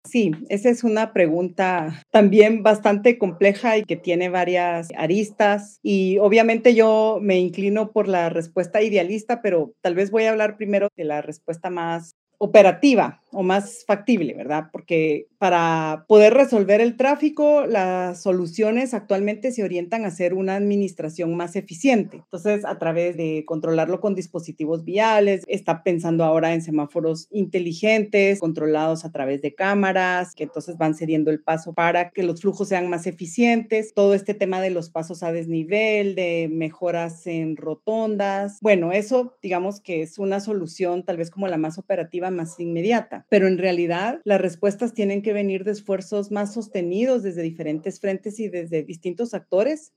Sí, 0.06 0.30
esa 0.48 0.70
es 0.70 0.84
una 0.84 1.12
pregunta 1.12 2.02
también 2.10 2.62
bastante 2.62 3.18
compleja 3.18 3.76
y 3.76 3.82
que 3.82 3.96
tiene 3.96 4.28
varias 4.28 4.88
aristas. 4.96 5.80
Y 5.82 6.18
obviamente 6.18 6.74
yo 6.74 7.18
me 7.20 7.38
inclino 7.38 7.90
por 7.90 8.06
la 8.06 8.28
respuesta 8.28 8.82
idealista, 8.82 9.42
pero 9.42 9.72
tal 9.80 9.96
vez 9.96 10.12
voy 10.12 10.24
a 10.24 10.30
hablar 10.30 10.56
primero 10.56 10.88
de 10.96 11.04
la 11.04 11.22
respuesta 11.22 11.70
más 11.70 12.12
operativa 12.38 13.22
o 13.36 13.42
más 13.42 13.84
factible, 13.86 14.32
¿verdad? 14.32 14.70
Porque 14.72 15.28
para 15.36 16.06
poder 16.08 16.32
resolver 16.32 16.80
el 16.80 16.96
tráfico, 16.96 17.66
las 17.66 18.22
soluciones 18.22 18.94
actualmente 18.94 19.52
se 19.52 19.62
orientan 19.62 20.04
a 20.04 20.08
hacer 20.08 20.32
una 20.32 20.56
administración 20.56 21.36
más 21.36 21.54
eficiente. 21.54 22.16
Entonces, 22.16 22.64
a 22.64 22.78
través 22.78 23.18
de 23.18 23.44
controlarlo 23.46 24.00
con 24.00 24.14
dispositivos 24.14 24.84
viales, 24.84 25.44
está 25.48 25.82
pensando 25.82 26.24
ahora 26.24 26.54
en 26.54 26.62
semáforos 26.62 27.28
inteligentes, 27.30 28.40
controlados 28.40 29.04
a 29.04 29.12
través 29.12 29.42
de 29.42 29.54
cámaras, 29.54 30.34
que 30.34 30.44
entonces 30.44 30.78
van 30.78 30.94
cediendo 30.94 31.30
el 31.30 31.42
paso 31.42 31.74
para 31.74 32.10
que 32.10 32.22
los 32.22 32.40
flujos 32.40 32.68
sean 32.68 32.88
más 32.88 33.06
eficientes. 33.06 33.92
Todo 33.92 34.14
este 34.14 34.32
tema 34.32 34.62
de 34.62 34.70
los 34.70 34.88
pasos 34.88 35.22
a 35.22 35.30
desnivel, 35.30 36.14
de 36.14 36.48
mejoras 36.50 37.26
en 37.26 37.58
rotondas. 37.58 38.58
Bueno, 38.62 38.92
eso 38.92 39.34
digamos 39.42 39.80
que 39.80 40.00
es 40.00 40.18
una 40.18 40.40
solución 40.40 41.04
tal 41.04 41.18
vez 41.18 41.30
como 41.30 41.48
la 41.48 41.58
más 41.58 41.76
operativa, 41.76 42.30
más 42.30 42.58
inmediata, 42.58 43.25
pero 43.28 43.48
en 43.48 43.58
realidad 43.58 44.20
las 44.24 44.40
respuestas 44.40 44.94
tienen 44.94 45.22
que 45.22 45.32
venir 45.32 45.64
de 45.64 45.72
esfuerzos 45.72 46.30
más 46.30 46.54
sostenidos 46.54 47.22
desde 47.22 47.42
diferentes 47.42 48.00
frentes 48.00 48.38
y 48.40 48.48
desde 48.48 48.82
distintos 48.82 49.34
actores. 49.34 49.92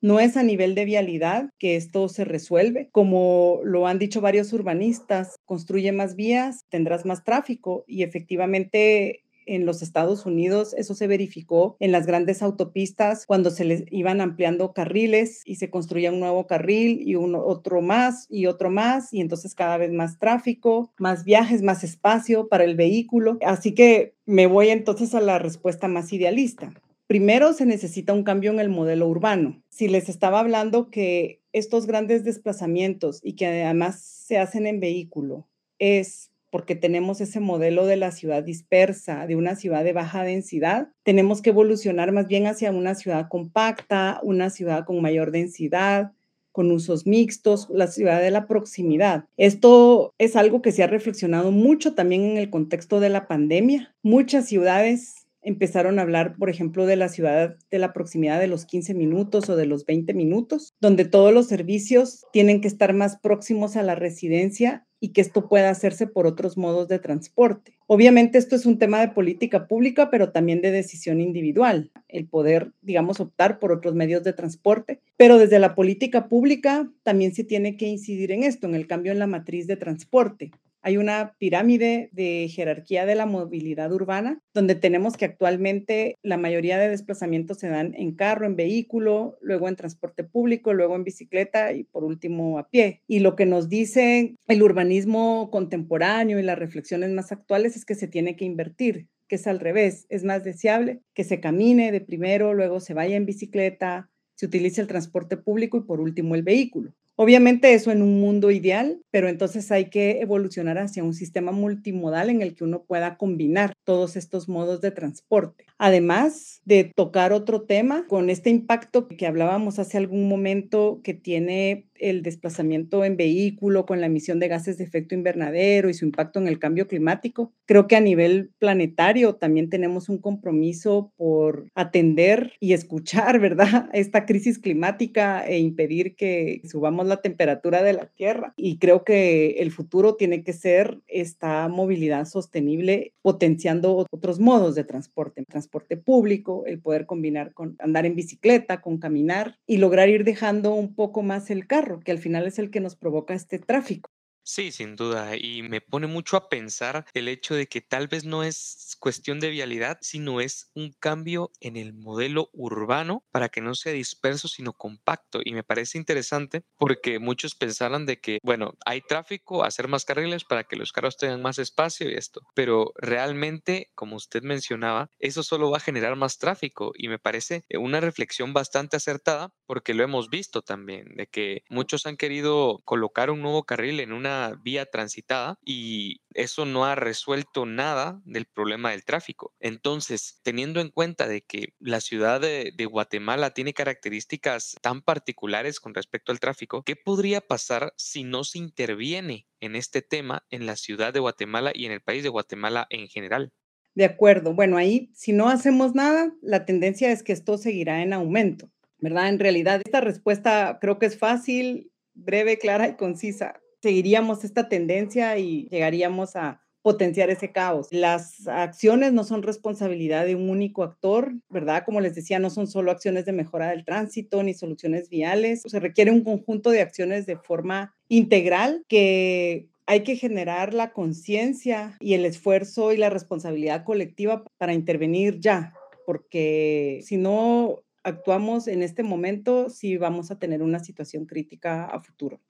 No 0.00 0.20
es 0.20 0.36
a 0.36 0.42
nivel 0.42 0.74
de 0.74 0.84
vialidad 0.84 1.48
que 1.58 1.76
esto 1.76 2.08
se 2.10 2.24
resuelve. 2.24 2.90
Como 2.92 3.60
lo 3.64 3.86
han 3.86 3.98
dicho 3.98 4.20
varios 4.20 4.52
urbanistas, 4.52 5.36
construye 5.46 5.92
más 5.92 6.14
vías, 6.14 6.66
tendrás 6.68 7.06
más 7.06 7.24
tráfico 7.24 7.84
y 7.86 8.02
efectivamente 8.02 9.23
en 9.46 9.66
los 9.66 9.82
Estados 9.82 10.26
Unidos. 10.26 10.74
Eso 10.76 10.94
se 10.94 11.06
verificó 11.06 11.76
en 11.80 11.92
las 11.92 12.06
grandes 12.06 12.42
autopistas 12.42 13.26
cuando 13.26 13.50
se 13.50 13.64
les 13.64 13.84
iban 13.90 14.20
ampliando 14.20 14.72
carriles 14.72 15.42
y 15.44 15.56
se 15.56 15.70
construía 15.70 16.12
un 16.12 16.20
nuevo 16.20 16.46
carril 16.46 17.00
y 17.02 17.14
uno, 17.14 17.44
otro 17.44 17.80
más 17.80 18.26
y 18.28 18.46
otro 18.46 18.70
más 18.70 19.12
y 19.12 19.20
entonces 19.20 19.54
cada 19.54 19.76
vez 19.76 19.92
más 19.92 20.18
tráfico, 20.18 20.92
más 20.98 21.24
viajes, 21.24 21.62
más 21.62 21.84
espacio 21.84 22.48
para 22.48 22.64
el 22.64 22.76
vehículo. 22.76 23.38
Así 23.44 23.72
que 23.72 24.14
me 24.26 24.46
voy 24.46 24.68
entonces 24.68 25.14
a 25.14 25.20
la 25.20 25.38
respuesta 25.38 25.88
más 25.88 26.12
idealista. 26.12 26.72
Primero 27.06 27.52
se 27.52 27.66
necesita 27.66 28.14
un 28.14 28.24
cambio 28.24 28.50
en 28.50 28.60
el 28.60 28.70
modelo 28.70 29.06
urbano. 29.06 29.62
Si 29.68 29.88
les 29.88 30.08
estaba 30.08 30.40
hablando 30.40 30.90
que 30.90 31.42
estos 31.52 31.86
grandes 31.86 32.24
desplazamientos 32.24 33.20
y 33.22 33.34
que 33.34 33.46
además 33.46 34.00
se 34.00 34.38
hacen 34.38 34.66
en 34.66 34.80
vehículo 34.80 35.46
es 35.78 36.30
porque 36.54 36.76
tenemos 36.76 37.20
ese 37.20 37.40
modelo 37.40 37.84
de 37.84 37.96
la 37.96 38.12
ciudad 38.12 38.44
dispersa, 38.44 39.26
de 39.26 39.34
una 39.34 39.56
ciudad 39.56 39.82
de 39.82 39.92
baja 39.92 40.22
densidad. 40.22 40.86
Tenemos 41.02 41.42
que 41.42 41.50
evolucionar 41.50 42.12
más 42.12 42.28
bien 42.28 42.46
hacia 42.46 42.70
una 42.70 42.94
ciudad 42.94 43.26
compacta, 43.28 44.20
una 44.22 44.50
ciudad 44.50 44.84
con 44.84 45.02
mayor 45.02 45.32
densidad, 45.32 46.12
con 46.52 46.70
usos 46.70 47.08
mixtos, 47.08 47.66
la 47.70 47.88
ciudad 47.88 48.20
de 48.20 48.30
la 48.30 48.46
proximidad. 48.46 49.24
Esto 49.36 50.14
es 50.16 50.36
algo 50.36 50.62
que 50.62 50.70
se 50.70 50.84
ha 50.84 50.86
reflexionado 50.86 51.50
mucho 51.50 51.96
también 51.96 52.22
en 52.22 52.36
el 52.36 52.50
contexto 52.50 53.00
de 53.00 53.08
la 53.08 53.26
pandemia. 53.26 53.92
Muchas 54.04 54.46
ciudades 54.46 55.23
empezaron 55.44 55.98
a 55.98 56.02
hablar, 56.02 56.36
por 56.36 56.50
ejemplo, 56.50 56.86
de 56.86 56.96
la 56.96 57.08
ciudad 57.08 57.56
de 57.70 57.78
la 57.78 57.92
proximidad 57.92 58.40
de 58.40 58.48
los 58.48 58.64
15 58.64 58.94
minutos 58.94 59.48
o 59.48 59.56
de 59.56 59.66
los 59.66 59.86
20 59.86 60.14
minutos, 60.14 60.74
donde 60.80 61.04
todos 61.04 61.32
los 61.32 61.46
servicios 61.46 62.24
tienen 62.32 62.60
que 62.60 62.68
estar 62.68 62.94
más 62.94 63.18
próximos 63.18 63.76
a 63.76 63.82
la 63.82 63.94
residencia 63.94 64.86
y 65.00 65.12
que 65.12 65.20
esto 65.20 65.48
pueda 65.50 65.68
hacerse 65.68 66.06
por 66.06 66.26
otros 66.26 66.56
modos 66.56 66.88
de 66.88 66.98
transporte. 66.98 67.76
Obviamente 67.86 68.38
esto 68.38 68.56
es 68.56 68.64
un 68.64 68.78
tema 68.78 69.00
de 69.00 69.08
política 69.08 69.68
pública, 69.68 70.08
pero 70.10 70.32
también 70.32 70.62
de 70.62 70.70
decisión 70.70 71.20
individual, 71.20 71.92
el 72.08 72.26
poder, 72.26 72.72
digamos, 72.80 73.20
optar 73.20 73.58
por 73.58 73.70
otros 73.70 73.94
medios 73.94 74.24
de 74.24 74.32
transporte. 74.32 75.02
Pero 75.18 75.36
desde 75.36 75.58
la 75.58 75.74
política 75.74 76.26
pública 76.26 76.90
también 77.02 77.34
se 77.34 77.44
tiene 77.44 77.76
que 77.76 77.86
incidir 77.86 78.32
en 78.32 78.44
esto, 78.44 78.66
en 78.66 78.74
el 78.74 78.86
cambio 78.86 79.12
en 79.12 79.18
la 79.18 79.26
matriz 79.26 79.66
de 79.66 79.76
transporte 79.76 80.52
hay 80.84 80.98
una 80.98 81.34
pirámide 81.38 82.10
de 82.12 82.46
jerarquía 82.48 83.06
de 83.06 83.14
la 83.14 83.24
movilidad 83.24 83.90
urbana, 83.90 84.42
donde 84.52 84.74
tenemos 84.74 85.16
que 85.16 85.24
actualmente 85.24 86.18
la 86.22 86.36
mayoría 86.36 86.78
de 86.78 86.90
desplazamientos 86.90 87.58
se 87.58 87.68
dan 87.68 87.94
en 87.96 88.14
carro, 88.14 88.44
en 88.44 88.54
vehículo, 88.54 89.38
luego 89.40 89.66
en 89.68 89.76
transporte 89.76 90.24
público, 90.24 90.74
luego 90.74 90.94
en 90.94 91.04
bicicleta 91.04 91.72
y 91.72 91.84
por 91.84 92.04
último 92.04 92.58
a 92.58 92.68
pie. 92.68 93.00
Y 93.08 93.20
lo 93.20 93.34
que 93.34 93.46
nos 93.46 93.70
dice 93.70 94.34
el 94.46 94.62
urbanismo 94.62 95.50
contemporáneo 95.50 96.38
y 96.38 96.42
las 96.42 96.58
reflexiones 96.58 97.10
más 97.12 97.32
actuales 97.32 97.76
es 97.76 97.86
que 97.86 97.94
se 97.94 98.06
tiene 98.06 98.36
que 98.36 98.44
invertir 98.44 99.08
que 99.26 99.36
es 99.36 99.46
al 99.46 99.58
revés, 99.58 100.04
es 100.10 100.22
más 100.22 100.44
deseable 100.44 101.00
que 101.14 101.24
se 101.24 101.40
camine 101.40 101.92
de 101.92 102.02
primero, 102.02 102.52
luego 102.52 102.78
se 102.78 102.92
vaya 102.92 103.16
en 103.16 103.24
bicicleta, 103.24 104.10
se 104.34 104.44
utilice 104.44 104.82
el 104.82 104.86
transporte 104.86 105.38
público 105.38 105.78
y 105.78 105.82
por 105.82 105.98
último 105.98 106.34
el 106.34 106.42
vehículo. 106.42 106.92
Obviamente 107.16 107.74
eso 107.74 107.92
en 107.92 108.02
un 108.02 108.20
mundo 108.20 108.50
ideal, 108.50 109.00
pero 109.12 109.28
entonces 109.28 109.70
hay 109.70 109.88
que 109.88 110.20
evolucionar 110.20 110.78
hacia 110.78 111.04
un 111.04 111.14
sistema 111.14 111.52
multimodal 111.52 112.28
en 112.28 112.42
el 112.42 112.56
que 112.56 112.64
uno 112.64 112.82
pueda 112.82 113.16
combinar 113.16 113.72
todos 113.84 114.16
estos 114.16 114.48
modos 114.48 114.80
de 114.80 114.90
transporte. 114.90 115.64
Además 115.78 116.60
de 116.64 116.90
tocar 116.96 117.32
otro 117.32 117.62
tema 117.62 118.06
con 118.08 118.30
este 118.30 118.50
impacto 118.50 119.06
que 119.06 119.28
hablábamos 119.28 119.78
hace 119.78 119.96
algún 119.96 120.28
momento 120.28 121.00
que 121.04 121.14
tiene 121.14 121.86
el 121.98 122.22
desplazamiento 122.22 123.04
en 123.04 123.16
vehículo 123.16 123.86
con 123.86 124.00
la 124.00 124.06
emisión 124.06 124.40
de 124.40 124.48
gases 124.48 124.78
de 124.78 124.84
efecto 124.84 125.14
invernadero 125.14 125.88
y 125.88 125.94
su 125.94 126.04
impacto 126.04 126.38
en 126.38 126.48
el 126.48 126.58
cambio 126.58 126.86
climático. 126.86 127.52
Creo 127.66 127.86
que 127.86 127.96
a 127.96 128.00
nivel 128.00 128.50
planetario 128.58 129.36
también 129.36 129.70
tenemos 129.70 130.08
un 130.08 130.18
compromiso 130.18 131.12
por 131.16 131.68
atender 131.74 132.52
y 132.60 132.72
escuchar, 132.72 133.38
¿verdad?, 133.40 133.88
esta 133.92 134.26
crisis 134.26 134.58
climática 134.58 135.46
e 135.46 135.58
impedir 135.58 136.16
que 136.16 136.60
subamos 136.64 137.06
la 137.06 137.20
temperatura 137.20 137.82
de 137.82 137.92
la 137.92 138.06
Tierra. 138.06 138.54
Y 138.56 138.78
creo 138.78 139.04
que 139.04 139.56
el 139.58 139.70
futuro 139.70 140.16
tiene 140.16 140.42
que 140.42 140.52
ser 140.52 140.98
esta 141.08 141.68
movilidad 141.68 142.26
sostenible, 142.26 143.14
potenciando 143.22 144.06
otros 144.10 144.40
modos 144.40 144.74
de 144.74 144.84
transporte, 144.84 145.44
transporte 145.44 145.96
público, 145.96 146.64
el 146.66 146.80
poder 146.80 147.06
combinar 147.06 147.52
con 147.52 147.76
andar 147.78 148.06
en 148.06 148.16
bicicleta, 148.16 148.80
con 148.80 148.98
caminar 148.98 149.56
y 149.66 149.78
lograr 149.78 150.08
ir 150.08 150.24
dejando 150.24 150.74
un 150.74 150.94
poco 150.94 151.22
más 151.22 151.50
el 151.50 151.66
carro, 151.66 151.83
que 152.04 152.12
al 152.12 152.18
final 152.18 152.46
es 152.46 152.58
el 152.58 152.70
que 152.70 152.80
nos 152.80 152.96
provoca 152.96 153.34
este 153.34 153.58
tráfico. 153.58 154.13
Sí, 154.46 154.72
sin 154.72 154.94
duda. 154.94 155.36
Y 155.38 155.62
me 155.62 155.80
pone 155.80 156.06
mucho 156.06 156.36
a 156.36 156.50
pensar 156.50 157.06
el 157.14 157.28
hecho 157.28 157.54
de 157.54 157.66
que 157.66 157.80
tal 157.80 158.08
vez 158.08 158.24
no 158.26 158.42
es 158.44 158.94
cuestión 159.00 159.40
de 159.40 159.48
vialidad, 159.48 159.96
sino 160.02 160.38
es 160.42 160.70
un 160.74 160.92
cambio 160.92 161.50
en 161.60 161.76
el 161.78 161.94
modelo 161.94 162.50
urbano 162.52 163.24
para 163.30 163.48
que 163.48 163.62
no 163.62 163.74
sea 163.74 163.92
disperso, 163.94 164.46
sino 164.48 164.74
compacto. 164.74 165.40
Y 165.42 165.54
me 165.54 165.62
parece 165.64 165.96
interesante 165.96 166.62
porque 166.76 167.18
muchos 167.18 167.54
pensaron 167.54 168.04
de 168.04 168.20
que, 168.20 168.38
bueno, 168.42 168.74
hay 168.84 169.00
tráfico, 169.00 169.64
hacer 169.64 169.88
más 169.88 170.04
carriles 170.04 170.44
para 170.44 170.64
que 170.64 170.76
los 170.76 170.92
carros 170.92 171.16
tengan 171.16 171.40
más 171.40 171.58
espacio 171.58 172.10
y 172.10 172.14
esto. 172.14 172.42
Pero 172.54 172.92
realmente, 172.96 173.90
como 173.94 174.16
usted 174.16 174.42
mencionaba, 174.42 175.08
eso 175.18 175.42
solo 175.42 175.70
va 175.70 175.78
a 175.78 175.80
generar 175.80 176.16
más 176.16 176.36
tráfico. 176.36 176.92
Y 176.94 177.08
me 177.08 177.18
parece 177.18 177.64
una 177.78 177.98
reflexión 178.00 178.52
bastante 178.52 178.98
acertada 178.98 179.54
porque 179.64 179.94
lo 179.94 180.04
hemos 180.04 180.28
visto 180.28 180.60
también, 180.60 181.14
de 181.16 181.26
que 181.28 181.62
muchos 181.70 182.04
han 182.04 182.18
querido 182.18 182.82
colocar 182.84 183.30
un 183.30 183.40
nuevo 183.40 183.64
carril 183.64 184.00
en 184.00 184.12
vía 184.62 184.86
transitada 184.86 185.58
y 185.64 186.22
eso 186.34 186.64
no 186.64 186.84
ha 186.84 186.94
resuelto 186.94 187.66
nada 187.66 188.20
del 188.24 188.46
problema 188.46 188.90
del 188.90 189.04
tráfico. 189.04 189.54
Entonces, 189.60 190.40
teniendo 190.42 190.80
en 190.80 190.90
cuenta 190.90 191.26
de 191.26 191.42
que 191.42 191.74
la 191.78 192.00
ciudad 192.00 192.40
de, 192.40 192.72
de 192.76 192.86
Guatemala 192.86 193.50
tiene 193.50 193.72
características 193.72 194.76
tan 194.82 195.02
particulares 195.02 195.80
con 195.80 195.94
respecto 195.94 196.32
al 196.32 196.40
tráfico, 196.40 196.82
¿qué 196.82 196.96
podría 196.96 197.40
pasar 197.40 197.92
si 197.96 198.24
no 198.24 198.44
se 198.44 198.58
interviene 198.58 199.46
en 199.60 199.76
este 199.76 200.02
tema 200.02 200.44
en 200.50 200.66
la 200.66 200.76
ciudad 200.76 201.12
de 201.12 201.20
Guatemala 201.20 201.72
y 201.74 201.86
en 201.86 201.92
el 201.92 202.00
país 202.00 202.22
de 202.22 202.28
Guatemala 202.28 202.86
en 202.90 203.08
general? 203.08 203.52
De 203.94 204.04
acuerdo. 204.04 204.54
Bueno, 204.54 204.76
ahí 204.76 205.10
si 205.14 205.32
no 205.32 205.48
hacemos 205.48 205.94
nada, 205.94 206.34
la 206.42 206.64
tendencia 206.64 207.12
es 207.12 207.22
que 207.22 207.32
esto 207.32 207.58
seguirá 207.58 208.02
en 208.02 208.12
aumento, 208.12 208.70
¿verdad? 208.98 209.28
En 209.28 209.38
realidad, 209.38 209.80
esta 209.84 210.00
respuesta 210.00 210.78
creo 210.80 210.98
que 210.98 211.06
es 211.06 211.16
fácil, 211.16 211.92
breve, 212.14 212.58
clara 212.58 212.88
y 212.88 212.96
concisa 212.96 213.60
seguiríamos 213.84 214.44
esta 214.44 214.70
tendencia 214.70 215.36
y 215.36 215.68
llegaríamos 215.68 216.36
a 216.36 216.62
potenciar 216.80 217.28
ese 217.28 217.52
caos. 217.52 217.88
Las 217.90 218.48
acciones 218.48 219.12
no 219.12 219.24
son 219.24 219.42
responsabilidad 219.42 220.24
de 220.24 220.34
un 220.34 220.48
único 220.48 220.82
actor, 220.82 221.34
¿verdad? 221.50 221.82
Como 221.84 222.00
les 222.00 222.14
decía, 222.14 222.38
no 222.38 222.48
son 222.48 222.66
solo 222.66 222.90
acciones 222.90 223.26
de 223.26 223.32
mejora 223.32 223.68
del 223.68 223.84
tránsito 223.84 224.42
ni 224.42 224.54
soluciones 224.54 225.10
viales. 225.10 225.62
Se 225.66 225.80
requiere 225.80 226.10
un 226.10 226.24
conjunto 226.24 226.70
de 226.70 226.80
acciones 226.80 227.26
de 227.26 227.36
forma 227.36 227.94
integral 228.08 228.84
que 228.88 229.68
hay 229.86 230.02
que 230.02 230.16
generar 230.16 230.72
la 230.72 230.94
conciencia 230.94 231.98
y 232.00 232.14
el 232.14 232.24
esfuerzo 232.24 232.94
y 232.94 232.96
la 232.96 233.10
responsabilidad 233.10 233.84
colectiva 233.84 234.44
para 234.56 234.72
intervenir 234.72 235.40
ya, 235.40 235.74
porque 236.06 237.00
si 237.02 237.18
no 237.18 237.82
actuamos 238.02 238.66
en 238.66 238.82
este 238.82 239.02
momento, 239.02 239.68
sí 239.68 239.98
vamos 239.98 240.30
a 240.30 240.38
tener 240.38 240.62
una 240.62 240.78
situación 240.78 241.26
crítica 241.26 241.84
a 241.84 242.00
futuro. 242.00 242.40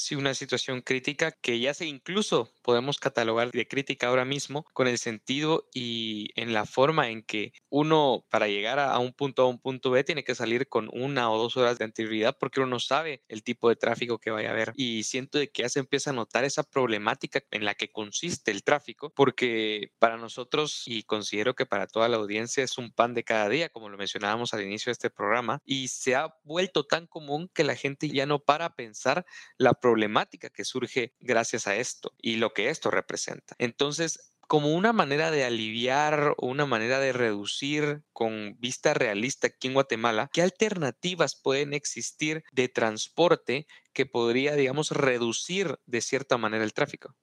Sí, 0.00 0.14
una 0.14 0.32
situación 0.32 0.80
crítica 0.80 1.30
que 1.30 1.60
ya 1.60 1.74
se 1.74 1.84
incluso 1.84 2.50
podemos 2.62 2.98
catalogar 2.98 3.50
de 3.50 3.68
crítica 3.68 4.06
ahora 4.06 4.24
mismo 4.24 4.64
con 4.72 4.88
el 4.88 4.96
sentido 4.96 5.68
y 5.74 6.30
en 6.40 6.54
la 6.54 6.64
forma 6.64 7.10
en 7.10 7.22
que 7.22 7.52
uno 7.68 8.24
para 8.30 8.48
llegar 8.48 8.78
a, 8.78 8.98
un 8.98 9.12
punto 9.12 9.42
A 9.42 9.46
un 9.46 9.58
punto 9.58 9.90
B 9.90 10.02
tiene 10.02 10.24
que 10.24 10.34
salir 10.34 10.68
con 10.68 10.88
una 10.90 11.30
o 11.30 11.36
dos 11.36 11.58
horas 11.58 11.76
de 11.76 11.84
anterioridad 11.84 12.34
porque 12.40 12.60
uno 12.60 12.70
no 12.70 12.80
sabe 12.80 13.22
el 13.28 13.42
tipo 13.42 13.68
de 13.68 13.76
tráfico 13.76 14.18
que 14.18 14.30
vaya 14.30 14.48
a 14.48 14.52
haber. 14.52 14.72
Y 14.74 15.02
siento 15.02 15.36
de 15.36 15.50
que 15.50 15.64
ya 15.64 15.68
se 15.68 15.80
empieza 15.80 16.08
a 16.10 16.14
notar 16.14 16.44
esa 16.44 16.62
problemática 16.62 17.42
en 17.50 17.66
la 17.66 17.74
que 17.74 17.92
consiste 17.92 18.50
el 18.52 18.64
tráfico 18.64 19.12
porque 19.14 19.92
para 19.98 20.16
nosotros 20.16 20.84
y 20.86 21.02
considero 21.02 21.54
que 21.54 21.66
para 21.66 21.86
toda 21.86 22.08
la 22.08 22.16
audiencia 22.16 22.64
es 22.64 22.78
un 22.78 22.90
pan 22.90 23.12
de 23.12 23.22
cada 23.22 23.50
día, 23.50 23.68
como 23.68 23.90
lo 23.90 23.98
mencionábamos 23.98 24.54
al 24.54 24.62
inicio 24.62 24.88
de 24.88 24.92
este 24.92 25.10
programa, 25.10 25.60
y 25.66 25.88
se 25.88 26.14
ha 26.14 26.34
vuelto 26.42 26.86
tan 26.86 27.06
común 27.06 27.50
que 27.52 27.64
la 27.64 27.76
gente 27.76 28.08
ya 28.08 28.24
no 28.24 28.38
para 28.38 28.64
a 28.64 28.74
pensar 28.74 29.26
la 29.58 29.74
problemática 29.74 29.89
problemática 29.90 30.50
que 30.50 30.64
surge 30.64 31.14
gracias 31.18 31.66
a 31.66 31.74
esto 31.74 32.12
y 32.22 32.36
lo 32.36 32.54
que 32.54 32.70
esto 32.70 32.92
representa. 32.92 33.56
Entonces, 33.58 34.30
como 34.46 34.72
una 34.72 34.92
manera 34.92 35.32
de 35.32 35.42
aliviar 35.44 36.34
o 36.36 36.46
una 36.46 36.64
manera 36.64 37.00
de 37.00 37.12
reducir 37.12 38.02
con 38.12 38.56
vista 38.60 38.94
realista 38.94 39.48
aquí 39.48 39.66
en 39.66 39.74
Guatemala, 39.74 40.30
¿qué 40.32 40.42
alternativas 40.42 41.34
pueden 41.34 41.72
existir 41.72 42.44
de 42.52 42.68
transporte 42.68 43.66
que 43.92 44.06
podría, 44.06 44.54
digamos, 44.54 44.92
reducir 44.92 45.76
de 45.86 46.00
cierta 46.00 46.38
manera 46.38 46.62
el 46.62 46.72
tráfico? 46.72 47.16